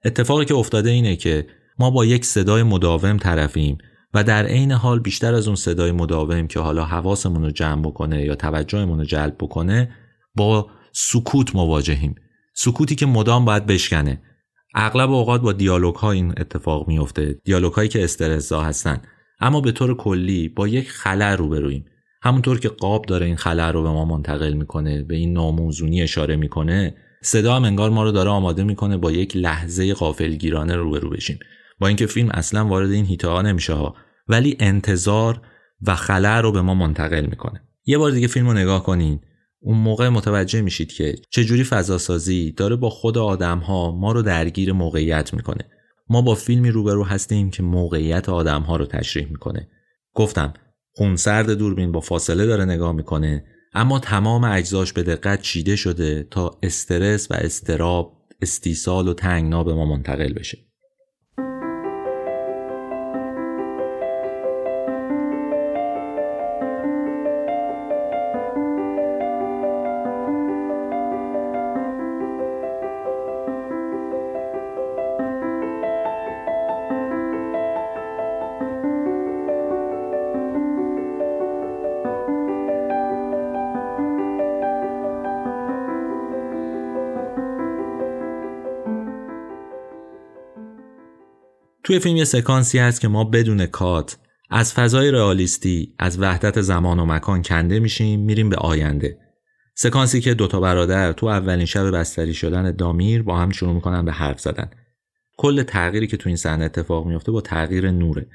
اتفاقی 0.05 0.45
که 0.45 0.55
افتاده 0.55 0.89
اینه 0.89 1.15
که 1.15 1.47
ما 1.79 1.91
با 1.91 2.05
یک 2.05 2.25
صدای 2.25 2.63
مداوم 2.63 3.17
طرفیم 3.17 3.77
و 4.13 4.23
در 4.23 4.45
عین 4.45 4.71
حال 4.71 4.99
بیشتر 4.99 5.33
از 5.33 5.47
اون 5.47 5.55
صدای 5.55 5.91
مداوم 5.91 6.47
که 6.47 6.59
حالا 6.59 6.85
حواسمون 6.85 7.43
رو 7.43 7.51
جمع 7.51 7.81
بکنه 7.81 8.23
یا 8.23 8.35
توجهمون 8.35 8.99
رو 8.99 9.05
جلب 9.05 9.35
بکنه 9.39 9.91
با 10.35 10.69
سکوت 10.93 11.55
مواجهیم. 11.55 12.15
سکوتی 12.53 12.95
که 12.95 13.05
مدام 13.05 13.45
باید 13.45 13.65
بشکنه. 13.65 14.21
اغلب 14.75 15.11
اوقات 15.11 15.41
با 15.41 15.53
دیالوگ 15.53 15.95
ها 15.95 16.11
این 16.11 16.33
اتفاق 16.37 16.87
میفته 16.87 17.39
دیالوگ 17.43 17.73
هایی 17.73 17.89
که 17.89 18.03
استرزا 18.03 18.61
هستن. 18.61 19.01
اما 19.39 19.61
به 19.61 19.71
طور 19.71 19.97
کلی 19.97 20.49
با 20.49 20.67
یک 20.67 20.89
خلع 20.89 21.35
روبرویم. 21.35 21.85
همونطور 22.21 22.59
که 22.59 22.69
قاب 22.69 23.05
داره 23.05 23.25
این 23.25 23.35
خلع 23.35 23.71
رو 23.71 23.83
به 23.83 23.89
ما 23.89 24.05
منتقل 24.05 24.53
می‌کنه 24.53 25.03
به 25.03 25.15
این 25.15 25.33
ناموزونی 25.33 26.01
اشاره 26.01 26.35
می‌کنه 26.35 26.95
صدا 27.21 27.55
هم 27.55 27.63
انگار 27.63 27.89
ما 27.89 28.03
رو 28.03 28.11
داره 28.11 28.29
آماده 28.29 28.63
می‌کنه 28.63 28.97
با 28.97 29.11
یک 29.11 29.37
لحظه 29.37 29.93
قافلگیرانه 29.93 30.75
روبرو 30.75 31.09
بشیم. 31.09 31.39
با 31.79 31.87
اینکه 31.87 32.05
فیلم 32.05 32.29
اصلا 32.29 32.65
وارد 32.65 32.91
این 32.91 33.05
هیته 33.05 33.27
ها 33.27 33.41
نمیشه 33.41 33.73
ها 33.73 33.95
ولی 34.27 34.57
انتظار 34.59 35.41
و 35.87 35.95
خلع 35.95 36.41
رو 36.41 36.51
به 36.51 36.61
ما 36.61 36.73
منتقل 36.73 37.25
می‌کنه. 37.25 37.61
یه 37.85 37.97
بار 37.97 38.11
دیگه 38.11 38.27
فیلم 38.27 38.47
رو 38.47 38.53
نگاه 38.53 38.83
کنین. 38.83 39.19
اون 39.61 39.77
موقع 39.77 40.09
متوجه 40.09 40.61
میشید 40.61 40.91
که 40.91 41.15
چجوری 41.29 41.63
فضاسازی 41.63 42.51
داره 42.51 42.75
با 42.75 42.89
خود 42.89 43.17
آدم 43.17 43.59
ها 43.59 43.91
ما 43.91 44.11
رو 44.11 44.21
درگیر 44.21 44.73
موقعیت 44.73 45.33
می‌کنه. 45.33 45.65
ما 46.09 46.21
با 46.21 46.35
فیلمی 46.35 46.71
روبرو 46.71 47.03
هستیم 47.03 47.49
که 47.49 47.63
موقعیت 47.63 48.29
آدم 48.29 48.61
ها 48.61 48.75
رو 48.75 48.85
تشریح 48.85 49.27
می‌کنه. 49.29 49.67
گفتم 50.13 50.53
خونسرد 50.95 51.51
دوربین 51.51 51.91
با 51.91 51.99
فاصله 51.99 52.45
داره 52.45 52.65
نگاه 52.65 52.91
می‌کنه 52.91 53.45
اما 53.73 53.99
تمام 53.99 54.43
اجزاش 54.43 54.93
به 54.93 55.03
دقت 55.03 55.41
چیده 55.41 55.75
شده 55.75 56.27
تا 56.31 56.59
استرس 56.63 57.31
و 57.31 57.33
استراب 57.33 58.17
استیصال 58.41 59.07
و 59.07 59.13
تنگنا 59.13 59.63
به 59.63 59.73
ما 59.73 59.85
منتقل 59.85 60.33
بشه. 60.33 60.57
توی 91.89 91.99
فیلم 91.99 92.17
یه 92.17 92.23
سکانسی 92.23 92.79
هست 92.79 93.01
که 93.01 93.07
ما 93.07 93.23
بدون 93.23 93.65
کات 93.65 94.17
از 94.49 94.73
فضای 94.73 95.11
رئالیستی 95.11 95.93
از 95.99 96.19
وحدت 96.19 96.61
زمان 96.61 96.99
و 96.99 97.05
مکان 97.05 97.41
کنده 97.41 97.79
میشیم 97.79 98.19
میریم 98.19 98.49
به 98.49 98.55
آینده. 98.55 99.17
سکانسی 99.75 100.21
که 100.21 100.33
دوتا 100.33 100.59
برادر 100.59 101.11
تو 101.11 101.25
اولین 101.25 101.65
شب 101.65 101.91
بستری 101.91 102.33
شدن 102.33 102.71
دامیر 102.71 103.23
با 103.23 103.37
هم 103.37 103.49
شروع 103.49 103.73
می‌کنن 103.73 104.05
به 104.05 104.11
حرف 104.11 104.39
زدن. 104.39 104.69
کل 105.37 105.63
تغییری 105.63 106.07
که 106.07 106.17
تو 106.17 106.29
این 106.29 106.35
صحنه 106.35 106.65
اتفاق 106.65 107.07
میفته 107.07 107.31
با 107.31 107.41
تغییر 107.41 107.91
نوره. 107.91 108.27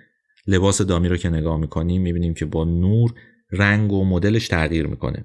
لباس 0.46 0.82
دامیر 0.82 1.10
رو 1.10 1.16
که 1.16 1.28
نگاه 1.28 1.58
می‌کنیم 1.58 2.02
می‌بینیم 2.02 2.34
که 2.34 2.44
با 2.44 2.64
نور 2.64 3.14
رنگ 3.52 3.92
و 3.92 4.04
مدلش 4.04 4.48
تغییر 4.48 4.86
می‌کنه. 4.86 5.24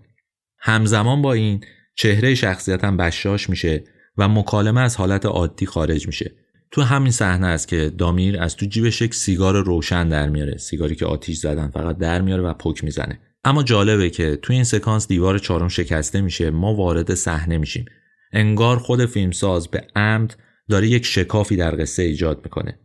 همزمان 0.59 1.21
با 1.21 1.33
این 1.33 1.63
چهره 1.95 2.35
شخصیت 2.35 2.83
هم 2.83 2.97
بشاش 2.97 3.49
میشه 3.49 3.83
و 4.17 4.27
مکالمه 4.27 4.81
از 4.81 4.97
حالت 4.97 5.25
عادی 5.25 5.65
خارج 5.65 6.07
میشه. 6.07 6.31
تو 6.71 6.81
همین 6.81 7.11
صحنه 7.11 7.47
است 7.47 7.67
که 7.67 7.89
دامیر 7.97 8.41
از 8.41 8.55
تو 8.55 8.65
جیبش 8.65 9.01
یک 9.01 9.15
سیگار 9.15 9.63
روشن 9.63 10.09
در 10.09 10.29
میاره. 10.29 10.57
سیگاری 10.57 10.95
که 10.95 11.05
آتیش 11.05 11.37
زدن 11.37 11.67
فقط 11.67 11.97
در 11.97 12.21
میاره 12.21 12.43
و 12.43 12.53
پک 12.53 12.83
می‌زنه. 12.83 13.19
اما 13.43 13.63
جالبه 13.63 14.09
که 14.09 14.35
تو 14.35 14.53
این 14.53 14.63
سکانس 14.63 15.07
دیوار 15.07 15.37
چهارم 15.37 15.67
شکسته 15.67 16.21
میشه. 16.21 16.49
ما 16.49 16.75
وارد 16.75 17.13
صحنه 17.13 17.57
میشیم. 17.57 17.85
انگار 18.33 18.77
خود 18.77 19.05
فیلمساز 19.05 19.67
به 19.67 19.87
عمد 19.95 20.35
داره 20.69 20.87
یک 20.87 21.05
شکافی 21.05 21.55
در 21.55 21.81
قصه 21.81 22.03
ایجاد 22.03 22.41
می‌کنه. 22.43 22.79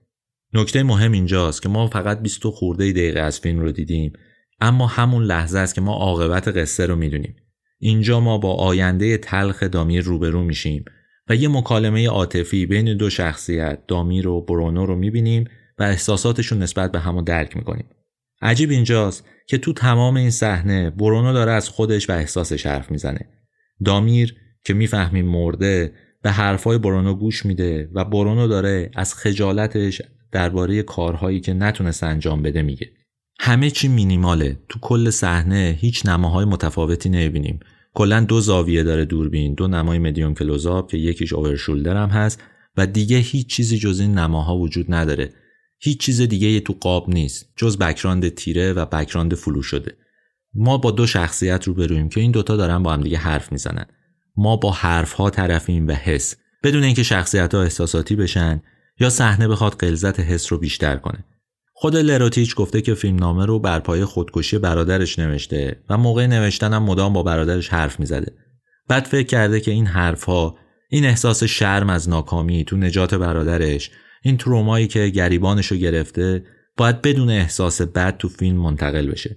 نکته 0.53 0.83
مهم 0.83 1.13
اینجاست 1.13 1.63
که 1.63 1.69
ما 1.69 1.87
فقط 1.87 2.21
20 2.21 2.47
خورده 2.47 2.93
دقیقه 2.93 3.21
از 3.21 3.41
فیلم 3.41 3.61
رو 3.61 3.73
دیدیم 3.73 4.13
اما 4.61 4.87
همون 4.87 5.25
لحظه 5.25 5.59
است 5.59 5.75
که 5.75 5.81
ما 5.81 5.95
عاقبت 5.95 6.49
قصه 6.49 6.87
رو 6.87 6.97
می‌دونیم. 6.97 7.37
اینجا 7.79 8.21
ما 8.21 8.39
با 8.39 8.55
آینده 8.55 9.19
تلخ 9.19 9.63
دامیر 9.63 10.05
روبرو 10.05 10.45
میشیم. 10.45 10.85
و 11.29 11.35
یه 11.35 11.49
مکالمه 11.49 12.09
عاطفی 12.09 12.67
بین 12.67 12.97
دو 12.97 13.11
شخصیت 13.11 13.87
دامیر 13.89 14.29
و 14.29 14.41
برونو 14.41 14.87
رو 14.87 14.97
می‌بینیم 14.97 15.45
و 15.79 15.83
احساساتشون 15.83 16.59
نسبت 16.59 16.93
به 16.93 17.01
همو 17.01 17.23
درک 17.23 17.57
می‌کنیم. 17.57 17.87
عجیب 18.43 18.71
اینجاست 18.71 19.27
که 19.47 19.59
تو 19.59 19.73
تمام 19.73 20.17
این 20.17 20.31
صحنه 20.31 20.91
برونو 20.91 21.33
داره 21.33 21.53
از 21.53 21.69
خودش 21.69 22.11
و 22.11 22.13
احساسش 22.13 22.67
حرف 22.67 22.91
می‌زنه. 22.91 23.29
دامیر 23.85 24.35
که 24.65 24.75
می‌فهمیم 24.75 25.27
مرده 25.27 25.93
به 26.23 26.31
حرفای 26.31 26.79
برونو 26.79 27.15
گوش 27.15 27.47
میده 27.47 27.91
و 27.95 28.05
برونو 28.05 28.49
داره 28.49 28.91
از 28.95 29.15
خجالتش 29.15 30.03
درباره 30.33 30.83
کارهایی 30.83 31.41
که 31.41 31.53
نتونست 31.55 32.05
انجام 32.05 32.43
بده 32.43 32.63
میگه. 32.63 32.91
همه 33.41 33.71
چی 33.71 33.89
مینیماله. 33.89 34.59
تو 34.69 34.79
کل 34.83 35.11
صحنه 35.11 35.77
هیچ 35.81 36.07
نماهای 36.07 36.45
متفاوتی 36.45 37.09
نمی‌بینیم. 37.09 37.61
کلا 37.95 38.21
دو 38.21 38.41
زاویه 38.41 38.83
داره 38.83 39.05
دوربین 39.05 39.55
دو 39.55 39.69
نمای 39.69 39.99
medium 39.99 40.35
close-up 40.35 40.91
که 40.91 40.99
یکیش 40.99 41.33
over 41.33 41.54
shoulder 41.54 41.97
هم 41.97 42.09
هست 42.09 42.43
و 42.77 42.87
دیگه 42.87 43.19
هیچ 43.19 43.47
چیزی 43.47 43.79
جز 43.79 44.01
این 44.01 44.19
نماها 44.19 44.57
وجود 44.57 44.95
نداره. 44.95 45.33
هیچ 45.79 46.01
چیز 46.01 46.21
دیگه 46.21 46.61
تو 46.61 46.77
قاب 46.81 47.11
نیست 47.11 47.49
جز 47.57 47.79
background 47.79 48.29
تیره 48.29 48.73
و 48.73 48.85
background 48.87 49.35
فلو 49.35 49.63
شده. 49.63 49.97
ما 50.55 50.79
با 50.79 50.91
دو 50.91 51.07
شخصیت 51.07 51.65
رو 51.65 51.75
برویم 51.75 52.09
که 52.09 52.21
این 52.21 52.31
دوتا 52.31 52.57
دارن 52.57 52.83
با 52.83 52.93
هم 52.93 53.01
دیگه 53.01 53.19
حرف 53.19 53.53
می‌زنن. 53.53 53.87
ما 54.37 54.57
با 54.57 54.71
حرف 54.71 55.13
ها 55.13 55.31
طرفیم 55.31 55.89
و 55.89 55.93
حس. 55.93 56.37
بدون 56.63 56.83
اینکه 56.83 57.03
شخصیت 57.03 57.55
ها 57.55 57.63
احساساتی 57.63 58.17
بشن 58.17 58.63
یا 59.01 59.11
صحنه 59.11 59.49
بخواد 59.49 59.73
قلزت 59.73 60.21
حس 60.21 60.53
رو 60.53 60.59
بیشتر 60.59 60.97
کنه. 60.97 61.25
خود 61.77 61.97
لروتیچ 61.97 62.55
گفته 62.55 62.81
که 62.81 62.95
فیلمنامه 62.95 63.47
رو 63.47 63.59
بر 63.59 63.79
پایه 63.79 64.05
خودکشی 64.05 64.59
برادرش 64.59 65.19
نوشته 65.19 65.77
و 65.89 65.99
موقع 65.99 66.27
نوشتن 66.27 66.73
هم 66.73 66.83
مدام 66.83 67.13
با 67.13 67.23
برادرش 67.23 67.69
حرف 67.69 68.01
می‌زده. 68.01 68.33
بعد 68.89 69.05
فکر 69.05 69.27
کرده 69.27 69.61
که 69.61 69.71
این 69.71 69.87
حرفها 69.87 70.59
این 70.89 71.05
احساس 71.05 71.45
شرم 71.45 71.91
از 71.91 72.09
ناکامی 72.09 72.65
تو 72.65 72.77
نجات 72.77 73.15
برادرش 73.15 73.91
این 74.23 74.37
ترومایی 74.37 74.87
که 74.87 75.09
گریبانش 75.09 75.67
رو 75.67 75.77
گرفته 75.77 76.45
باید 76.77 77.03
بدون 77.03 77.31
احساس 77.31 77.83
بد 77.83 78.17
تو 78.17 78.29
فیلم 78.29 78.57
منتقل 78.57 79.11
بشه. 79.11 79.37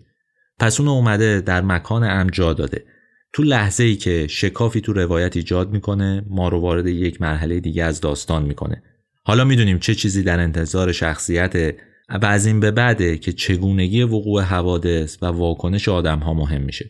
پس 0.60 0.80
اون 0.80 0.90
اومده 0.90 1.42
در 1.42 1.62
مکان 1.62 2.04
ام 2.04 2.28
جا 2.28 2.54
داده. 2.54 2.86
تو 3.34 3.44
لحظه 3.44 3.84
ای 3.84 3.96
که 3.96 4.28
شکافی 4.28 4.82
تو 4.82 4.94
روایت 4.94 5.38
ایجاد 5.38 5.72
می‌کنه 5.72 6.26
ما 6.30 6.50
رو 6.50 6.60
وارد 6.60 6.88
یک 6.88 7.22
مرحله 7.22 7.60
دیگه 7.60 7.84
از 7.84 8.02
داستان 8.02 8.44
می‌کنه. 8.44 8.84
حالا 9.24 9.44
می‌دونیم 9.44 9.80
چه 9.80 9.96
چیزی 9.96 10.24
در 10.24 10.40
انتظار 10.40 10.92
شخصیت 10.92 11.76
و 12.10 12.26
از 12.26 12.46
این 12.46 12.60
به 12.60 12.72
بعده 12.72 13.18
که 13.18 13.34
چگونگی 13.34 14.04
وقوع 14.04 14.42
حوادث 14.42 15.18
و 15.22 15.26
واکنش 15.26 15.90
آدم 15.90 16.20
ها 16.20 16.34
مهم 16.34 16.62
میشه. 16.62 16.90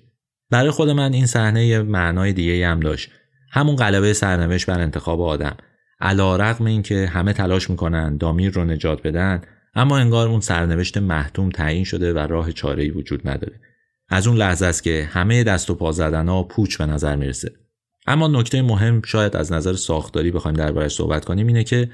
برای 0.50 0.72
خود 0.72 0.90
من 0.90 1.14
این 1.14 1.26
صحنه 1.26 1.66
یه 1.66 1.82
معنای 1.82 2.34
دیگه 2.34 2.68
هم 2.68 2.80
داشت. 2.80 3.10
همون 3.52 3.76
قلبه 3.76 4.14
سرنوشت 4.14 4.66
بر 4.66 4.80
انتخاب 4.80 5.22
آدم. 5.22 5.58
علا 6.02 6.36
رقم 6.36 6.66
این 6.66 6.82
که 6.82 7.08
همه 7.08 7.34
تلاش 7.34 7.70
می‌کنن 7.70 8.18
دامیر 8.18 8.52
رو 8.52 8.66
نجات 8.66 9.02
بدن 9.08 9.42
اما 9.76 9.98
انگار 9.98 10.28
اون 10.28 10.40
سرنوشت 10.40 10.98
محتوم 10.98 11.50
تعیین 11.50 11.84
شده 11.84 12.14
و 12.14 12.18
راه 12.18 12.52
چاره 12.52 12.92
وجود 12.92 13.28
نداره. 13.28 13.60
از 14.10 14.28
اون 14.28 14.38
لحظه 14.38 14.66
است 14.66 14.84
که 14.84 15.10
همه 15.12 15.44
دست 15.44 15.70
و 15.70 15.76
پا 15.76 15.92
زدن 15.92 16.28
ها 16.28 16.44
پوچ 16.44 16.78
به 16.78 16.86
نظر 16.86 17.16
می‌رسه. 17.16 17.52
اما 18.08 18.28
نکته 18.28 18.62
مهم 18.62 19.02
شاید 19.06 19.36
از 19.36 19.52
نظر 19.52 19.74
ساختاری 19.74 20.32
بخوایم 20.32 20.58
دربارش 20.58 20.94
صحبت 20.96 21.26
کنیم 21.26 21.48
اینه 21.48 21.64
که 21.64 21.90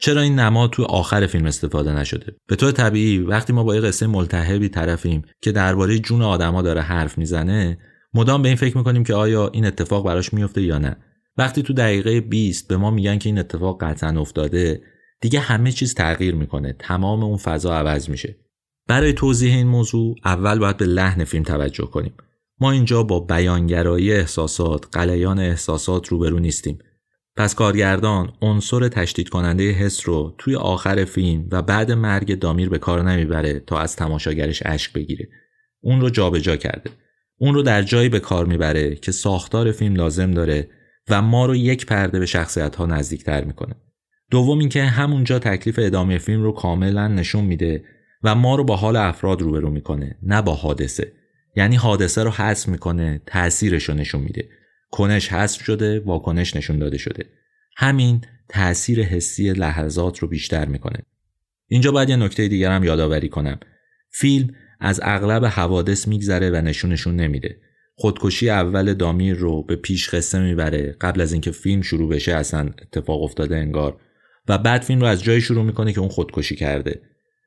چرا 0.00 0.20
این 0.20 0.38
نما 0.38 0.68
تو 0.68 0.82
آخر 0.82 1.26
فیلم 1.26 1.46
استفاده 1.46 1.92
نشده؟ 1.92 2.36
به 2.48 2.56
طور 2.56 2.70
طبیعی 2.70 3.18
وقتی 3.18 3.52
ما 3.52 3.64
با 3.64 3.74
یه 3.74 3.80
قصه 3.80 4.06
ملتهبی 4.06 4.68
طرفیم 4.68 5.22
که 5.42 5.52
درباره 5.52 5.98
جون 5.98 6.22
آدما 6.22 6.62
داره 6.62 6.80
حرف 6.80 7.18
می‌زنه 7.18 7.78
مدام 8.14 8.42
به 8.42 8.48
این 8.48 8.56
فکر 8.56 8.78
می‌کنیم 8.78 9.04
که 9.04 9.14
آیا 9.14 9.48
این 9.48 9.66
اتفاق 9.66 10.06
براش 10.06 10.34
میفته 10.34 10.62
یا 10.62 10.78
نه. 10.78 10.96
وقتی 11.36 11.62
تو 11.62 11.72
دقیقه 11.72 12.20
20 12.20 12.68
به 12.68 12.76
ما 12.76 12.90
میگن 12.90 13.18
که 13.18 13.28
این 13.28 13.38
اتفاق 13.38 13.84
قطعا 13.84 14.20
افتاده 14.20 14.82
دیگه 15.20 15.40
همه 15.40 15.72
چیز 15.72 15.94
تغییر 15.94 16.34
می‌کنه. 16.34 16.76
تمام 16.78 17.22
اون 17.24 17.36
فضا 17.36 17.74
عوض 17.74 18.08
میشه. 18.08 18.36
برای 18.88 19.12
توضیح 19.12 19.54
این 19.54 19.66
موضوع 19.66 20.16
اول 20.24 20.58
باید 20.58 20.76
به 20.76 20.84
لحن 20.84 21.24
فیلم 21.24 21.44
توجه 21.44 21.86
کنیم. 21.86 22.12
ما 22.60 22.70
اینجا 22.70 23.02
با 23.02 23.20
بیانگرایی 23.20 24.12
احساسات 24.12 24.86
قلیان 24.92 25.38
احساسات 25.38 26.08
روبرو 26.08 26.38
نیستیم. 26.38 26.78
پس 27.38 27.54
کارگردان 27.54 28.32
عنصر 28.42 28.88
تشدید 28.88 29.28
کننده 29.28 29.70
حس 29.70 30.08
رو 30.08 30.34
توی 30.38 30.56
آخر 30.56 31.04
فیلم 31.04 31.48
و 31.50 31.62
بعد 31.62 31.92
مرگ 31.92 32.38
دامیر 32.38 32.68
به 32.68 32.78
کار 32.78 33.02
نمی‌بره 33.02 33.60
تا 33.60 33.78
از 33.78 33.96
تماشاگرش 33.96 34.62
اشک 34.66 34.92
بگیره. 34.92 35.28
اون 35.80 36.00
رو 36.00 36.10
جابجا 36.10 36.40
جا 36.40 36.56
کرده. 36.56 36.90
اون 37.38 37.54
رو 37.54 37.62
در 37.62 37.82
جایی 37.82 38.08
به 38.08 38.20
کار 38.20 38.46
می‌بره 38.46 38.94
که 38.94 39.12
ساختار 39.12 39.72
فیلم 39.72 39.96
لازم 39.96 40.30
داره 40.30 40.68
و 41.08 41.22
ما 41.22 41.46
رو 41.46 41.56
یک 41.56 41.86
پرده 41.86 42.18
به 42.18 42.26
شخصیت 42.26 42.76
ها 42.76 42.86
نزدیکتر 42.86 43.44
می‌کنه. 43.44 43.74
دوم 44.30 44.58
اینکه 44.58 44.82
همونجا 44.82 45.38
تکلیف 45.38 45.78
ادامه 45.82 46.18
فیلم 46.18 46.42
رو 46.42 46.52
کاملا 46.52 47.08
نشون 47.08 47.44
میده 47.44 47.84
و 48.22 48.34
ما 48.34 48.56
رو 48.56 48.64
با 48.64 48.76
حال 48.76 48.96
افراد 48.96 49.42
روبرو 49.42 49.70
می‌کنه 49.70 50.18
نه 50.22 50.42
با 50.42 50.54
حادثه. 50.54 51.12
یعنی 51.56 51.76
حادثه 51.76 52.22
رو 52.22 52.30
حذف 52.30 52.68
می‌کنه 52.68 53.20
تاثیرش 53.26 53.84
رو 53.84 53.94
نشون 53.94 54.20
میده. 54.20 54.48
کنش 54.90 55.32
حذف 55.32 55.64
شده 55.64 56.00
واکنش 56.00 56.56
نشون 56.56 56.78
داده 56.78 56.98
شده. 56.98 57.26
همین 57.76 58.20
تاثیر 58.48 59.02
حسی 59.02 59.52
لحظات 59.52 60.18
رو 60.18 60.28
بیشتر 60.28 60.64
می‌کنه. 60.64 60.98
اینجا 61.68 61.92
باید 61.92 62.08
یه 62.08 62.16
نکته 62.16 62.48
دیگر 62.48 62.70
هم 62.70 62.84
یادآوری 62.84 63.28
کنم. 63.28 63.60
فیلم 64.10 64.54
از 64.80 65.00
اغلب 65.02 65.44
حوادث 65.44 66.08
میگذره 66.08 66.50
و 66.50 66.56
نشونشون 66.56 67.16
نمیده. 67.16 67.60
خودکشی 67.94 68.50
اول 68.50 68.94
دامیر 68.94 69.36
رو 69.36 69.62
به 69.62 69.76
پیش 69.76 70.08
قصه 70.08 70.40
می‌بره. 70.40 70.96
قبل 71.00 71.20
از 71.20 71.32
اینکه 71.32 71.50
فیلم 71.50 71.82
شروع 71.82 72.08
بشه 72.10 72.34
اصلا 72.34 72.70
اتفاق 72.82 73.22
افتاده 73.22 73.56
انگار. 73.56 74.00
و 74.48 74.58
بعد 74.58 74.82
فیلم 74.82 75.00
رو 75.00 75.06
از 75.06 75.22
جایی 75.22 75.40
شروع 75.40 75.64
می‌کنه 75.64 75.92
که 75.92 76.00
اون 76.00 76.08
خودکشی 76.08 76.56
کرده. 76.56 77.00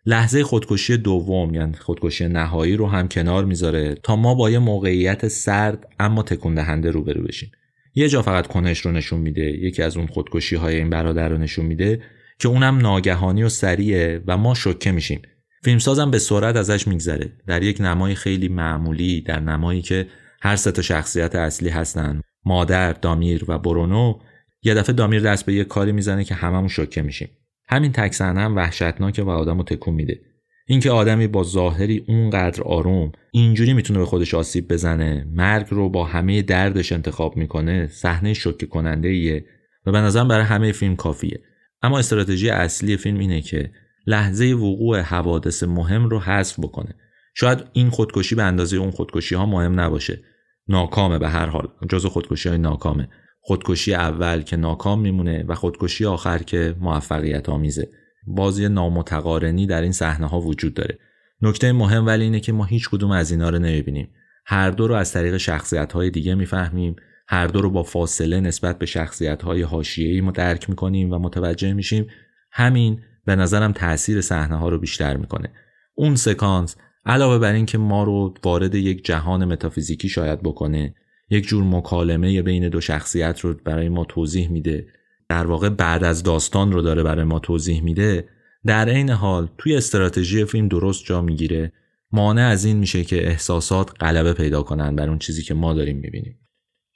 لحظه 0.06 0.44
خودکشی 0.44 0.98
دوم 0.98 1.56
یعنی 1.56 1.74
خودکشی 1.74 2.28
نهایی 2.28 2.76
رو 2.76 2.88
هم 2.88 3.08
کنار 3.08 3.46
می‌ذاره 3.46 3.96
تا 4.04 4.16
ما 4.16 4.36
با 4.36 4.50
یه 4.50 4.60
موقعیت 4.60 5.28
سرد 5.28 5.88
اما 6.00 6.24
تکون 6.24 6.56
دهنده 6.56 6.92
روبرو 6.92 7.24
بشیم. 7.24 7.52
یه 7.96 8.10
جا 8.10 8.22
فقط 8.22 8.48
کنش 8.48 8.80
رو 8.80 8.92
نشون 8.92 9.20
میده 9.20 9.42
یکی 9.42 9.84
از 9.84 9.98
اون 9.98 10.08
خودکشی 10.08 10.56
های 10.56 10.76
این 10.76 10.90
برادر 10.90 11.30
رو 11.30 11.38
نشون 11.38 11.66
میده 11.66 12.02
که 12.40 12.48
اونم 12.48 12.78
ناگهانی 12.78 13.44
و 13.44 13.50
سریعه 13.50 14.22
و 14.28 14.38
ما 14.38 14.54
شوکه 14.54 14.92
میشیم. 14.92 15.22
فیلمسازم 15.64 16.12
به 16.12 16.20
سرعت 16.20 16.56
ازش 16.56 16.88
میگذره. 16.88 17.32
در 17.48 17.64
یک 17.64 17.82
نمای 17.82 18.16
خیلی 18.16 18.48
معمولی 18.48 19.22
در 19.22 19.40
نمایی 19.40 19.82
که 19.82 20.08
هر 20.42 20.56
سه 20.56 20.72
تا 20.72 20.82
شخصیت 20.82 21.36
اصلی 21.36 21.70
هستن 21.70 22.22
مادر 22.46 22.94
دامیر 22.94 23.46
و 23.48 23.58
برونو 23.58 24.20
یه 24.64 24.74
دفعه 24.74 24.94
دامیر 24.94 25.22
دست 25.22 25.46
به 25.46 25.54
یه 25.54 25.64
کاری 25.64 25.92
می‌زنه 25.92 26.24
که 26.24 26.36
هممون 26.36 26.68
شوکه 26.68 27.02
میشیم. 27.02 27.30
همین 27.72 27.92
تک 27.92 28.22
هم 28.22 28.56
وحشتناکه 28.56 29.24
و 29.24 29.30
آدمو 29.30 29.64
تکون 29.64 29.94
میده. 29.94 30.20
اینکه 30.68 30.92
آدمی 30.92 31.28
با 31.28 31.44
ظاهری 31.44 32.04
اونقدر 32.08 32.64
آروم 32.64 33.12
اینجوری 33.32 33.74
می‌تونه 33.74 34.00
به 34.00 34.06
خودش 34.06 34.34
آسیب 34.34 34.68
بزنه 34.68 35.28
مرگ 35.34 35.68
رو 35.70 35.90
با 35.90 36.06
همه 36.06 36.42
دردش 36.42 36.92
انتخاب 36.92 37.38
می‌کنه 37.38 37.88
صحنه 37.88 38.34
شوکه 38.34 38.66
کننده 38.66 39.08
ایه 39.08 39.46
و 39.86 39.92
به 39.92 39.98
نظرم 39.98 40.28
برای 40.28 40.46
همه 40.46 40.72
فیلم 40.72 40.96
کافیه. 40.96 41.40
اما 41.82 42.00
استراتژی 42.00 42.50
اصلی 42.50 42.98
فیلم 42.98 43.20
اینه 43.20 43.42
که 43.42 43.72
لحظه 44.08 44.46
وقوع 44.46 45.00
حوادث 45.00 45.64
مهم 45.64 46.10
رو 46.10 46.20
حذف 46.20 46.60
بکنه. 46.60 46.96
شاید 47.36 47.64
این 47.74 47.90
خودکشی 47.90 48.36
به 48.36 48.44
اندازه 48.44 48.78
اون 48.78 48.92
خودکشی 48.92 49.36
ها 49.36 49.46
مهم 49.46 49.80
نباشه. 49.80 50.20
ناکامه 50.68 51.20
به 51.20 51.30
هر 51.30 51.46
حال. 51.46 51.68
جزو 51.90 52.10
خودکشی 52.10 52.50
های 52.50 52.58
ناکامه. 52.58 53.10
خودکشی 53.44 53.94
اول 53.94 54.42
که 54.42 54.56
ناکام 54.56 55.02
میمونه 55.02 55.46
و 55.48 55.56
خودکشی 55.56 56.06
آخر 56.06 56.38
که 56.38 56.76
موفقیت 56.80 57.50
آمیزه. 57.50 57.90
بازی 58.28 58.70
نامتقارنی 58.70 59.68
در 59.68 59.82
این 59.82 59.92
صحنه 59.92 60.28
ها 60.28 60.42
وجود 60.42 60.74
داره. 60.74 61.00
نکته 61.42 61.72
مهم 61.72 62.06
ولی 62.06 62.24
اینه 62.24 62.40
که 62.40 62.54
ما 62.54 62.66
هیچ 62.66 62.90
کدوم 62.90 63.12
از 63.12 63.32
اینا 63.32 63.50
رو 63.50 63.60
نمی‌بینیم. 63.60 64.10
هر 64.46 64.72
دو 64.72 64.88
رو 64.88 64.96
از 64.96 65.14
طریق 65.14 65.38
شخصیت 65.38 65.94
های 65.94 66.10
دیگه 66.10 66.36
می‌فهمیم. 66.36 66.96
هر 67.28 67.48
دو 67.48 67.62
رو 67.62 67.70
با 67.70 67.84
فاصله 67.84 68.40
نسبت 68.40 68.80
به 68.80 68.86
شخصیت 68.86 69.44
های 69.44 69.62
حاشیه‌ای 69.62 70.22
ما 70.22 70.32
درک 70.32 70.70
می‌کنیم 70.70 71.12
و 71.12 71.20
متوجه 71.20 71.74
میشیم. 71.74 72.08
همین 72.52 73.02
به 73.26 73.36
نظرم 73.36 73.72
تاثیر 73.72 74.22
صحنه 74.22 74.56
ها 74.56 74.70
رو 74.70 74.80
بیشتر 74.80 75.18
می‌کنه. 75.18 75.50
اون 75.96 76.16
سکانس 76.16 76.76
علاوه 77.06 77.40
بر 77.40 77.54
اینکه 77.54 77.78
ما 77.78 78.04
رو 78.04 78.34
وارد 78.44 78.76
یک 78.76 79.06
جهان 79.06 79.46
متافیزیکی 79.46 80.10
شاید 80.10 80.42
بکنه 80.44 80.96
یک 81.32 81.48
جور 81.48 81.64
مکالمه 81.64 82.42
بین 82.42 82.70
دو 82.70 82.82
شخصیت 82.82 83.40
رو 83.40 83.54
برای 83.54 83.90
ما 83.90 84.06
توضیح 84.06 84.52
میده. 84.52 84.88
در 85.30 85.48
واقع 85.48 85.70
بعد 85.70 86.04
از 86.04 86.24
داستان 86.24 86.72
رو 86.72 86.82
داره 86.82 87.04
برای 87.04 87.24
ما 87.24 87.40
توضیح 87.40 87.84
میده. 87.84 88.28
در 88.66 88.90
عین 88.90 89.10
حال 89.10 89.50
توی 89.58 89.76
استراتژی 89.76 90.46
فیلم 90.46 90.68
درست 90.68 91.06
جا 91.06 91.22
می‌گیره. 91.22 91.74
مانع 92.12 92.42
از 92.42 92.66
این 92.66 92.78
میشه 92.78 93.04
که 93.04 93.28
احساسات 93.28 93.92
غلبه 94.00 94.34
پیدا 94.34 94.64
کنن 94.64 94.96
بر 94.96 95.10
اون 95.10 95.20
چیزی 95.20 95.44
که 95.44 95.54
ما 95.54 95.74
داریم 95.74 95.98
می‌بینیم. 95.98 96.40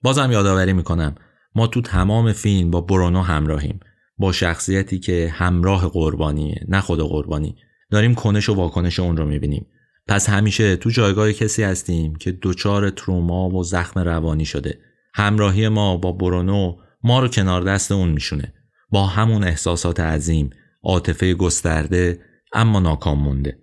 بازم 0.02 0.32
یادآوری 0.32 0.74
می‌کنم. 0.74 1.16
ما 1.56 1.68
تو 1.68 1.82
تمام 1.82 2.32
فیلم 2.32 2.72
با 2.72 2.82
برونو 2.82 3.22
همراهیم. 3.22 3.80
با 4.18 4.32
شخصیتی 4.32 5.00
که 5.00 5.30
همراه 5.34 5.90
قربانیه 5.90 6.66
نه 6.68 6.82
خود 6.82 7.00
قربانی 7.00 7.56
داریم 7.92 8.16
کنش 8.16 8.50
و 8.50 8.54
واکنش 8.54 9.00
اون 9.00 9.18
رو 9.18 9.26
می‌بینیم. 9.26 9.66
پس 10.08 10.30
همیشه 10.30 10.76
تو 10.76 10.90
جایگاه 10.90 11.34
کسی 11.34 11.64
هستیم 11.64 12.16
که 12.16 12.38
دچار 12.42 12.90
تروما 12.90 13.50
و 13.50 13.64
زخم 13.64 14.00
روانی 14.00 14.46
شده. 14.46 14.80
همراهی 15.14 15.68
ما 15.68 15.98
با 15.98 16.12
برونو 16.12 16.76
ما 17.04 17.20
رو 17.20 17.28
کنار 17.28 17.62
دست 17.62 17.92
اون 17.92 18.10
میشونه. 18.10 18.54
با 18.90 19.08
همون 19.08 19.44
احساسات 19.44 20.00
عظیم 20.00 20.50
عاطفه 20.84 21.34
گسترده 21.34 22.20
اما 22.54 22.80
ناکام 22.80 23.20
مونده. 23.20 23.60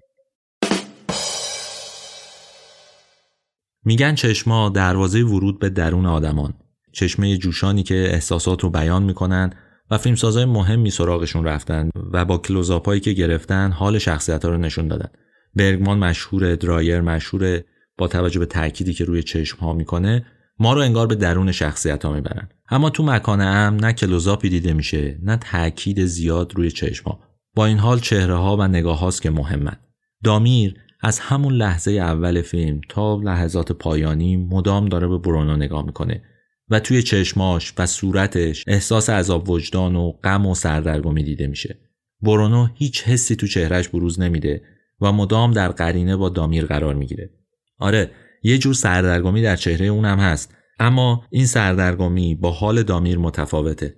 میگن 3.84 4.14
چشما 4.14 4.68
دروازه 4.68 5.22
ورود 5.22 5.58
به 5.58 5.68
درون 5.68 6.06
آدمان. 6.06 6.54
چشمه 6.92 7.36
جوشانی 7.36 7.82
که 7.82 7.94
احساسات 7.94 8.62
رو 8.62 8.70
بیان 8.70 9.02
می‌کنن 9.02 9.52
و 9.90 9.98
فیلمسازهای 9.98 10.44
مهمی 10.44 10.90
سراغشون 10.90 11.44
رفتن 11.44 11.90
و 12.12 12.24
با 12.24 12.38
کلوزاپایی 12.38 13.00
که 13.00 13.12
گرفتن 13.12 13.72
حال 13.72 13.98
شخصیت 13.98 14.44
ها 14.44 14.50
رو 14.50 14.58
نشون 14.58 14.88
دادن. 14.88 15.08
برگمان 15.54 15.98
مشهور 15.98 16.54
درایر 16.54 17.00
مشهور 17.00 17.60
با 17.98 18.08
توجه 18.08 18.38
به 18.38 18.46
تأکیدی 18.46 18.94
که 18.94 19.04
روی 19.04 19.22
چشم 19.22 19.58
ها 19.58 19.72
می‌کنه 19.72 20.26
ما 20.58 20.72
رو 20.72 20.80
انگار 20.80 21.06
به 21.06 21.14
درون 21.14 21.52
شخصیت 21.52 22.04
ها 22.04 22.12
می‌برن. 22.12 22.48
اما 22.70 22.90
تو 22.90 23.02
مکان 23.02 23.40
ام 23.40 23.76
نه 23.76 23.92
کلوزاپی 23.92 24.48
دیده 24.48 24.72
میشه 24.72 25.18
نه 25.22 25.36
تاکید 25.36 26.04
زیاد 26.04 26.54
روی 26.54 26.70
چشم 26.70 27.10
ها. 27.10 27.20
با 27.54 27.66
این 27.66 27.78
حال 27.78 28.00
چهره 28.00 28.34
ها 28.34 28.56
و 28.56 28.68
نگاه 28.68 28.98
هاست 28.98 29.22
که 29.22 29.30
مهمن. 29.30 29.76
دامیر 30.24 30.74
از 31.00 31.18
همون 31.20 31.52
لحظه 31.54 31.92
اول 31.92 32.42
فیلم 32.42 32.80
تا 32.88 33.16
لحظات 33.16 33.72
پایانی 33.72 34.36
مدام 34.36 34.88
داره 34.88 35.08
به 35.08 35.18
برونو 35.18 35.56
نگاه 35.56 35.86
می‌کنه 35.86 36.22
و 36.68 36.80
توی 36.80 37.02
چشماش 37.02 37.74
و 37.78 37.86
صورتش 37.86 38.64
احساس 38.66 39.10
عذاب 39.10 39.50
وجدان 39.50 39.96
و 39.96 40.12
غم 40.12 40.46
و 40.46 40.54
سردرگمی 40.54 41.22
دیده 41.22 41.46
میشه. 41.46 41.78
برونو 42.20 42.68
هیچ 42.74 43.02
حسی 43.02 43.36
تو 43.36 43.46
چهرهش 43.46 43.88
بروز 43.88 44.20
نمیده. 44.20 44.62
و 45.02 45.12
مدام 45.12 45.52
در 45.52 45.68
قرینه 45.68 46.16
با 46.16 46.28
دامیر 46.28 46.66
قرار 46.66 46.94
می‌گیره. 46.94 47.30
آره 47.78 48.10
یه 48.42 48.58
جور 48.58 48.74
سردرگمی 48.74 49.42
در 49.42 49.56
چهره 49.56 49.86
اونم 49.86 50.18
هست 50.18 50.54
اما 50.78 51.24
این 51.30 51.46
سردرگمی 51.46 52.34
با 52.34 52.50
حال 52.50 52.82
دامیر 52.82 53.18
متفاوته. 53.18 53.94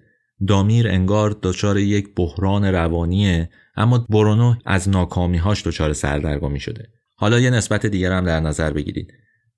دامیر 0.49 0.89
انگار 0.89 1.37
دچار 1.43 1.79
یک 1.79 2.15
بحران 2.17 2.65
روانیه 2.65 3.51
اما 3.77 4.07
برونو 4.11 4.55
از 4.65 4.89
ناکامیهاش 4.89 5.67
دچار 5.67 5.93
سردرگمی 5.93 6.61
شده. 6.61 6.89
حالا 7.17 7.41
یه 7.41 7.51
نسبت 7.51 7.87
دیگر 7.87 8.13
هم 8.13 8.25
در 8.25 8.41
نظر 8.41 8.73
بگیرید. 8.73 9.13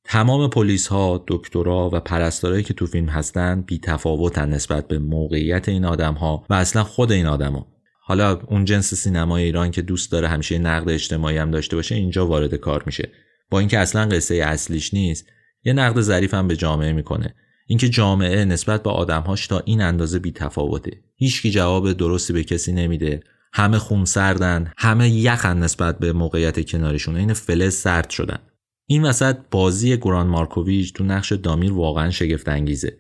تمام 0.04 0.50
پلیس 0.50 0.87
ها، 0.87 1.24
دکترا 1.28 1.90
و 1.92 2.00
پرستارایی 2.00 2.62
که 2.62 2.74
تو 2.74 2.87
فیلم 2.87 3.09
هستن 3.09 3.61
بی 3.61 3.78
تفاوتن 3.78 4.48
نسبت 4.48 4.88
به 4.88 4.98
موقعیت 4.98 5.68
این 5.68 5.85
آدم 5.85 6.14
ها 6.14 6.44
و 6.50 6.54
اصلا 6.54 6.85
خود 6.85 7.12
این 7.12 7.26
آدما. 7.26 7.75
حالا 8.09 8.40
اون 8.47 8.64
جنس 8.64 8.95
سینمای 8.95 9.45
ایران 9.45 9.71
که 9.71 9.83
دوست 9.83 10.12
داره 10.12 10.29
همیشه 10.29 10.59
نقد 10.59 10.90
اجتماعی 10.90 11.37
هم 11.37 11.51
داشته 11.51 11.77
باشه 11.77 11.95
اینجا 11.95 12.27
وارد 12.27 12.55
کار 12.55 12.83
میشه. 12.87 13.09
با 13.51 13.59
اینکه 13.59 13.79
اصلا 13.79 14.09
قصه 14.09 14.35
اصلیش 14.35 14.95
نیست، 14.95 15.27
یه 15.64 15.73
نقد 15.73 16.01
ظریف 16.01 16.35
هم 16.35 16.49
به 16.49 16.57
جامعه 16.57 16.92
می‌کنه. 16.92 17.35
اینکه 17.66 17.88
جامعه 17.88 18.45
نسبت 18.45 18.83
به 18.83 18.90
آدمهاش 18.90 19.47
تا 19.47 19.62
این 19.64 19.81
اندازه 19.81 20.19
بی 20.19 20.33
تفاوته. 20.33 20.92
هیچکی 21.16 21.51
جواب 21.51 21.92
درستی 21.92 22.33
به 22.33 22.45
کسی 22.45 22.73
نمیده. 22.73 23.21
همه 23.53 23.79
خون 23.79 24.05
سردن، 24.05 24.73
همه 24.77 25.11
یخن 25.11 25.59
نسبت 25.59 25.99
به 25.99 26.12
موقعیت 26.12 26.71
کنارشون. 26.71 27.16
این 27.16 27.33
فلز 27.33 27.75
سرد 27.75 28.11
شدن. 28.11 28.38
این 28.87 29.03
وسط 29.03 29.37
بازی 29.51 29.97
گران 29.97 30.27
مارکوویچ 30.27 30.92
تو 30.92 31.05
نقش 31.05 31.33
دامیر 31.33 31.73
واقعا 31.73 32.11
شگفت 32.11 32.49
انگیزه. 32.49 32.97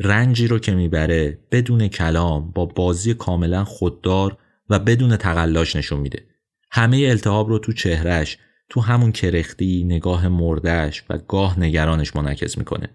رنجی 0.00 0.46
رو 0.46 0.58
که 0.58 0.74
می‌بره 0.74 1.38
بدون 1.52 1.88
کلام 1.88 2.50
با 2.50 2.66
بازی 2.66 3.14
کاملا 3.14 3.64
خوددار 3.64 4.38
و 4.70 4.78
بدون 4.78 5.16
تقلاش 5.16 5.76
نشون 5.76 6.00
میده. 6.00 6.22
همه 6.70 6.96
التهاب 6.96 7.48
رو 7.48 7.58
تو 7.58 7.72
چهرش 7.72 8.38
تو 8.68 8.80
همون 8.80 9.12
کرختی 9.12 9.84
نگاه 9.84 10.28
مردش 10.28 11.04
و 11.10 11.18
گاه 11.18 11.60
نگرانش 11.60 12.16
منعکس 12.16 12.58
می‌کنه. 12.58 12.88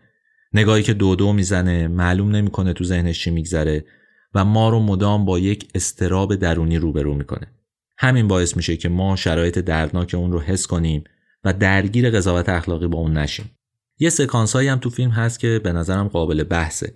نگاهی 0.54 0.84
که 0.84 0.94
دو 0.94 1.16
دو 1.16 1.34
می‌زنه 1.34 1.88
معلوم 1.88 2.36
نمی‌کنه 2.36 2.74
تو 2.74 2.84
ذهنش 2.84 3.24
چی 3.24 3.32
میگذره 3.32 3.86
و 4.34 4.46
ما 4.46 4.70
رو 4.70 4.80
مدام 4.80 5.26
با 5.26 5.40
یک 5.40 5.70
استراب 5.76 6.36
درونی 6.36 6.78
روبرو 6.78 7.14
می‌کنه 7.14 7.48
همین 7.98 8.28
باعث 8.28 8.58
میشه 8.58 8.78
که 8.78 8.90
ما 8.90 9.16
شرایط 9.16 9.60
دردناک 9.60 10.14
اون 10.14 10.32
رو 10.32 10.40
حس 10.40 10.68
کنیم 10.68 11.04
و 11.44 11.54
درگیر 11.54 12.10
قضاوت 12.10 12.50
اخلاقی 12.50 12.88
با 12.88 12.98
اون 12.98 13.18
نشیم 13.18 13.52
یه 14.00 14.10
سکانس 14.10 14.56
هم 14.56 14.78
تو 14.78 14.90
فیلم 14.90 15.12
هست 15.12 15.40
که 15.40 15.62
به 15.64 15.72
نظرم 15.72 16.08
قابل 16.08 16.44
بحثه 16.44 16.94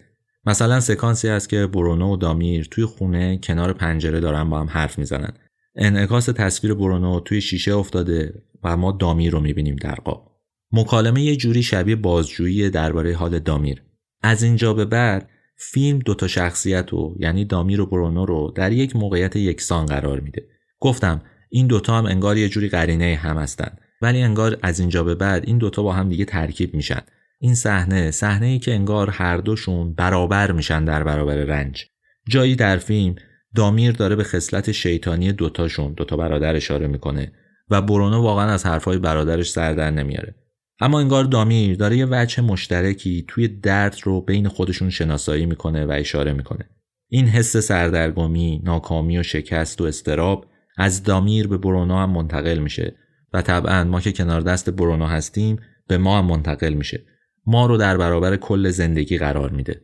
مثلا 0.47 0.79
سکانسی 0.79 1.27
هست 1.27 1.49
که 1.49 1.67
برونو 1.67 2.13
و 2.13 2.17
دامیر 2.17 2.67
توی 2.71 2.85
خونه 2.85 3.37
کنار 3.37 3.73
پنجره 3.73 4.19
دارن 4.19 4.49
با 4.49 4.59
هم 4.59 4.67
حرف 4.67 4.99
می‌زنن. 4.99 5.33
انعکاس 5.75 6.25
تصویر 6.25 6.73
برونو 6.73 7.19
توی 7.19 7.41
شیشه 7.41 7.73
افتاده 7.73 8.33
و 8.63 8.77
ما 8.77 8.91
دامیر 8.91 9.31
رو 9.31 9.39
می‌بینیم 9.39 9.75
در 9.75 9.95
قاب. 9.95 10.31
مکالمه 10.71 11.21
یه 11.21 11.35
جوری 11.35 11.63
شبیه 11.63 11.95
بازجویی 11.95 12.69
درباره 12.69 13.15
حال 13.15 13.39
دامیر. 13.39 13.81
از 14.21 14.43
اینجا 14.43 14.73
به 14.73 14.85
بعد 14.85 15.29
فیلم 15.57 15.99
دوتا 15.99 16.27
شخصیت 16.27 16.89
رو 16.89 17.15
یعنی 17.19 17.45
دامیر 17.45 17.81
و 17.81 17.85
برونو 17.85 18.25
رو 18.25 18.53
در 18.55 18.71
یک 18.71 18.95
موقعیت 18.95 19.35
یکسان 19.35 19.85
قرار 19.85 20.19
میده. 20.19 20.45
گفتم 20.79 21.21
این 21.49 21.67
دوتا 21.67 21.97
هم 21.97 22.05
انگار 22.05 22.37
یه 22.37 22.49
جوری 22.49 22.69
قرینه 22.69 23.15
هم 23.15 23.37
هستن. 23.37 23.77
ولی 24.01 24.21
انگار 24.21 24.57
از 24.61 24.79
اینجا 24.79 25.03
به 25.03 25.15
بعد 25.15 25.43
این 25.47 25.57
دوتا 25.57 25.83
با 25.83 25.93
هم 25.93 26.09
دیگه 26.09 26.25
ترکیب 26.25 26.73
میشن. 26.73 27.01
این 27.39 27.55
صحنه 27.55 28.11
صحنه 28.11 28.45
ای 28.45 28.59
که 28.59 28.73
انگار 28.73 29.09
هر 29.09 29.37
دوشون 29.37 29.93
برابر 29.93 30.51
میشن 30.51 30.85
در 30.85 31.03
برابر 31.03 31.35
رنج. 31.35 31.85
جایی 32.29 32.55
در 32.55 32.77
فیلم 32.77 33.15
دامیر 33.55 33.91
داره 33.91 34.15
به 34.15 34.23
خصلت 34.23 34.71
شیطانی 34.71 35.31
دوتاشون 35.31 35.93
دوتا 35.93 36.17
برادر 36.17 36.55
اشاره 36.55 36.87
می‌کنه 36.87 37.31
و 37.69 37.81
برونو 37.81 38.21
واقعا 38.21 38.49
از 38.49 38.65
حرفای 38.65 38.97
برادرش 38.97 39.51
سر 39.51 39.73
در 39.73 39.91
نمیاره. 39.91 40.35
اما 40.79 40.99
انگار 40.99 41.23
دامیر 41.23 41.75
داره 41.75 41.97
یه 41.97 42.07
وجه 42.11 42.43
مشترکی 42.43 43.25
توی 43.27 43.47
درد 43.47 43.97
رو 44.03 44.21
بین 44.21 44.47
خودشون 44.47 44.89
شناسایی 44.89 45.45
می‌کنه 45.45 45.85
و 45.85 45.91
اشاره 45.91 46.33
می‌کنه. 46.33 46.69
این 47.09 47.27
حس 47.27 47.57
سردرگمی، 47.57 48.61
ناکامی 48.63 49.17
و 49.17 49.23
شکست 49.23 49.81
و 49.81 49.83
استراب 49.83 50.45
از 50.77 51.03
دامیر 51.03 51.47
به 51.47 51.57
برونو 51.57 51.95
هم 51.97 52.09
منتقل 52.09 52.57
میشه 52.57 52.95
و 53.33 53.41
طبعا 53.41 53.83
ما 53.83 54.01
که 54.01 54.11
کنار 54.11 54.41
دست 54.41 54.69
برونو 54.69 55.05
هستیم 55.05 55.59
به 55.87 55.97
ما 55.97 56.17
هم 56.17 56.25
منتقل 56.25 56.73
میشه. 56.73 57.03
ما 57.47 57.65
رو 57.65 57.77
در 57.77 57.97
برابر 57.97 58.35
کل 58.35 58.69
زندگی 58.69 59.17
قرار 59.17 59.49
میده. 59.49 59.81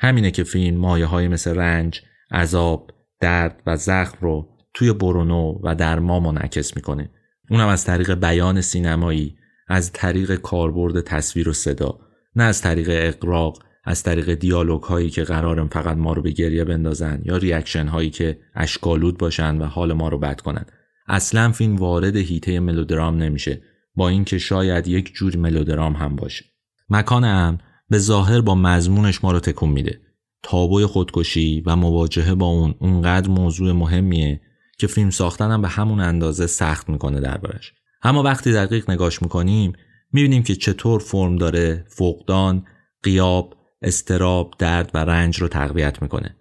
همینه 0.00 0.30
که 0.30 0.44
فیلم 0.44 0.76
مایه 0.76 1.06
های 1.06 1.28
مثل 1.28 1.56
رنج، 1.56 2.02
عذاب، 2.30 2.90
درد 3.20 3.62
و 3.66 3.76
زخم 3.76 4.18
رو 4.20 4.48
توی 4.74 4.92
برونو 4.92 5.60
و 5.62 5.74
در 5.74 5.98
ما 5.98 6.20
منعکس 6.20 6.76
می‌کنه. 6.76 7.10
اونم 7.50 7.68
از 7.68 7.84
طریق 7.84 8.14
بیان 8.14 8.60
سینمایی 8.60 9.36
از 9.68 9.92
طریق 9.92 10.34
کاربرد 10.34 11.00
تصویر 11.00 11.48
و 11.48 11.52
صدا 11.52 11.98
نه 12.36 12.44
از 12.44 12.62
طریق 12.62 12.88
اقراق 12.90 13.62
از 13.84 14.02
طریق 14.02 14.34
دیالوگ 14.34 14.82
هایی 14.82 15.10
که 15.10 15.22
قرارم 15.22 15.68
فقط 15.68 15.96
ما 15.96 16.12
رو 16.12 16.22
به 16.22 16.30
گریه 16.30 16.64
بندازن 16.64 17.20
یا 17.24 17.36
ریاکشن 17.36 17.86
هایی 17.86 18.10
که 18.10 18.38
اشکالود 18.54 19.18
باشن 19.18 19.58
و 19.58 19.64
حال 19.64 19.92
ما 19.92 20.08
رو 20.08 20.18
بد 20.18 20.40
کنن. 20.40 20.66
اصلا 21.08 21.52
فیلم 21.52 21.76
وارد 21.76 22.16
هیته 22.16 22.60
ملودرام 22.60 23.16
نمیشه 23.16 23.62
با 23.94 24.08
اینکه 24.08 24.38
شاید 24.38 24.88
یک 24.88 25.14
جور 25.14 25.36
ملودرام 25.36 25.92
هم 25.92 26.16
باشه. 26.16 26.53
مکان 26.94 27.24
امن 27.24 27.58
به 27.90 27.98
ظاهر 27.98 28.40
با 28.40 28.54
مضمونش 28.54 29.24
ما 29.24 29.32
رو 29.32 29.40
تکون 29.40 29.70
میده. 29.70 30.00
تابوی 30.42 30.86
خودکشی 30.86 31.62
و 31.66 31.76
مواجهه 31.76 32.34
با 32.34 32.46
اون 32.46 32.74
اونقدر 32.78 33.28
موضوع 33.28 33.72
مهمیه 33.72 34.40
که 34.78 34.86
فیلم 34.86 35.10
ساختنم 35.10 35.62
به 35.62 35.68
همون 35.68 36.00
اندازه 36.00 36.46
سخت 36.46 36.88
می‌کنه 36.88 37.20
دربارش. 37.20 37.72
اما 38.02 38.22
وقتی 38.22 38.52
دقیق 38.52 38.90
نگاش 38.90 39.22
می‌کنیم 39.22 39.72
می‌بینیم 40.12 40.42
که 40.42 40.54
چطور 40.54 41.00
فرم 41.00 41.36
داره 41.36 41.84
فقدان، 41.88 42.66
قیاب، 43.02 43.54
استراب، 43.82 44.54
درد 44.58 44.90
و 44.94 44.98
رنج 44.98 45.38
رو 45.38 45.48
تقویت 45.48 46.02
می‌کنه. 46.02 46.36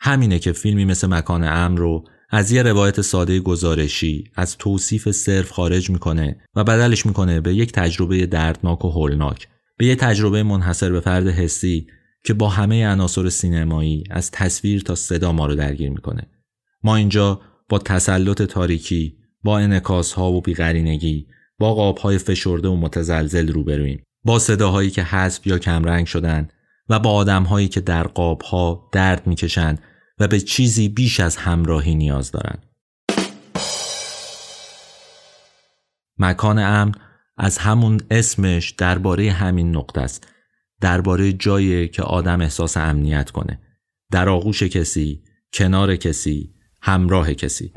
همینه 0.00 0.38
که 0.38 0.52
فیلمی 0.52 0.84
مثل 0.84 1.06
مکان 1.06 1.44
امن 1.44 1.76
رو 1.76 2.04
از 2.30 2.52
یه 2.52 2.62
روایت 2.62 3.00
ساده 3.00 3.40
گزارشی 3.40 4.24
از 4.34 4.58
توصیف 4.58 5.10
صرف 5.10 5.50
خارج 5.50 5.90
می‌کنه 5.90 6.40
و 6.54 6.64
بدلش 6.64 7.06
می‌کنه 7.06 7.40
به 7.40 7.54
یک 7.54 7.72
تجربه 7.72 8.26
دردناک 8.26 8.84
و 8.84 8.90
هولناک. 8.90 9.48
به 9.76 9.86
یه 9.86 9.96
تجربه 9.96 10.42
منحصر 10.42 10.92
به 10.92 11.00
فرد 11.00 11.28
حسی 11.28 11.86
که 12.24 12.34
با 12.34 12.48
همه 12.48 12.86
عناصر 12.86 13.28
سینمایی 13.28 14.04
از 14.10 14.30
تصویر 14.30 14.80
تا 14.80 14.94
صدا 14.94 15.32
ما 15.32 15.46
رو 15.46 15.54
درگیر 15.54 15.90
می‌کنه. 15.90 16.30
ما 16.82 16.96
اینجا 16.96 17.40
با 17.68 17.78
تسلط 17.78 18.42
تاریکی 18.42 19.16
با 19.44 19.58
انکاس 19.58 20.12
ها 20.12 20.32
و 20.32 20.40
بیقرینگی 20.40 21.26
با 21.58 21.74
قاب 21.74 21.98
های 21.98 22.18
فشرده 22.18 22.68
و 22.68 22.76
متزلزل 22.76 23.52
روبرویم. 23.52 24.02
با 24.24 24.38
صداهایی 24.38 24.90
که 24.90 25.02
حذف 25.02 25.46
یا 25.46 25.58
کمرنگ 25.58 26.06
شدن 26.06 26.48
و 26.88 26.98
با 26.98 27.10
آدم 27.10 27.42
هایی 27.42 27.68
که 27.68 27.80
در 27.80 28.02
قاب 28.02 28.42
ها 28.42 28.88
درد 28.92 29.26
می‌کشند 29.26 29.82
و 30.18 30.28
به 30.28 30.40
چیزی 30.40 30.88
بیش 30.88 31.20
از 31.20 31.36
همراهی 31.36 31.94
نیاز 31.94 32.30
دارند. 32.30 32.66
مکان 36.18 36.58
امن 36.58 36.92
از 37.36 37.58
همون 37.58 38.00
اسمش 38.10 38.70
درباره 38.70 39.30
همین 39.30 39.76
نقطه 39.76 40.00
است. 40.00 40.28
درباره 40.80 41.32
جایی 41.32 41.88
که 41.88 42.02
آدم 42.02 42.40
احساس 42.40 42.76
امنیت 42.76 43.30
کنه. 43.30 43.60
در 44.12 44.28
آغوش 44.28 44.62
کسی 44.62 45.22
کنار 45.52 45.96
کسی 45.96 46.54
همراه 46.82 47.34
کسی. 47.34 47.72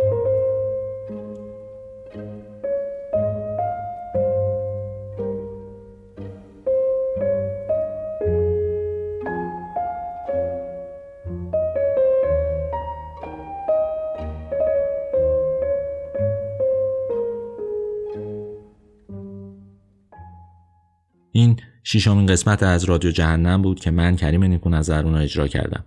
ششمین 21.91 22.25
قسمت 22.25 22.63
از 22.63 22.83
رادیو 22.83 23.11
جهنم 23.11 23.61
بود 23.61 23.79
که 23.79 23.91
من 23.91 24.15
کریم 24.15 24.43
نیکو 24.43 24.69
نظر 24.69 25.01
رو 25.01 25.15
اجرا 25.15 25.47
کردم. 25.47 25.83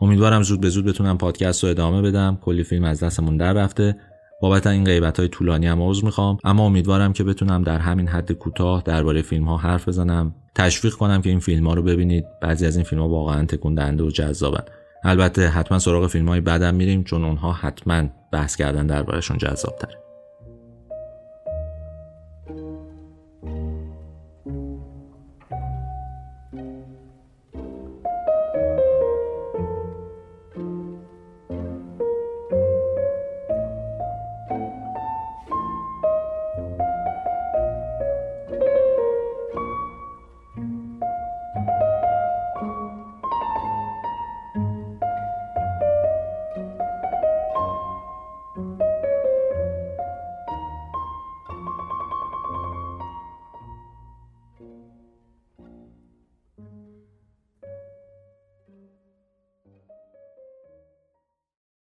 امیدوارم 0.00 0.42
زود 0.42 0.60
به 0.60 0.68
زود 0.68 0.84
بتونم 0.84 1.18
پادکست 1.18 1.64
رو 1.64 1.70
ادامه 1.70 2.02
بدم. 2.02 2.38
کلی 2.42 2.64
فیلم 2.64 2.84
از 2.84 3.02
دستمون 3.02 3.36
در 3.36 3.52
رفته. 3.52 3.96
بابت 4.42 4.66
این 4.66 4.84
غیبت 4.84 5.18
های 5.18 5.28
طولانی 5.28 5.66
هم 5.66 5.82
عذر 5.82 6.04
می‌خوام. 6.04 6.38
اما 6.44 6.66
امیدوارم 6.66 7.12
که 7.12 7.24
بتونم 7.24 7.62
در 7.62 7.78
همین 7.78 8.08
حد 8.08 8.32
کوتاه 8.32 8.82
درباره 8.82 9.22
فیلم 9.22 9.44
ها 9.44 9.56
حرف 9.56 9.88
بزنم. 9.88 10.34
تشویق 10.54 10.94
کنم 10.94 11.22
که 11.22 11.30
این 11.30 11.40
فیلم 11.40 11.66
ها 11.66 11.74
رو 11.74 11.82
ببینید. 11.82 12.24
بعضی 12.42 12.66
از 12.66 12.76
این 12.76 12.84
فیلم 12.84 13.02
ها 13.02 13.08
واقعا 13.08 13.44
تکون 13.44 13.74
دهنده 13.74 14.04
و 14.04 14.10
جذابن. 14.10 14.64
البته 15.04 15.48
حتما 15.48 15.78
سراغ 15.78 16.06
فیلم 16.06 16.28
های 16.28 16.40
بعدم 16.40 16.74
میریم 16.74 17.04
چون 17.04 17.24
اونها 17.24 17.52
حتما 17.52 18.08
بحث 18.32 18.56
کردن 18.56 18.86
دربارهشون 18.86 19.38
جذاب 19.38 19.76
تره 19.76 20.03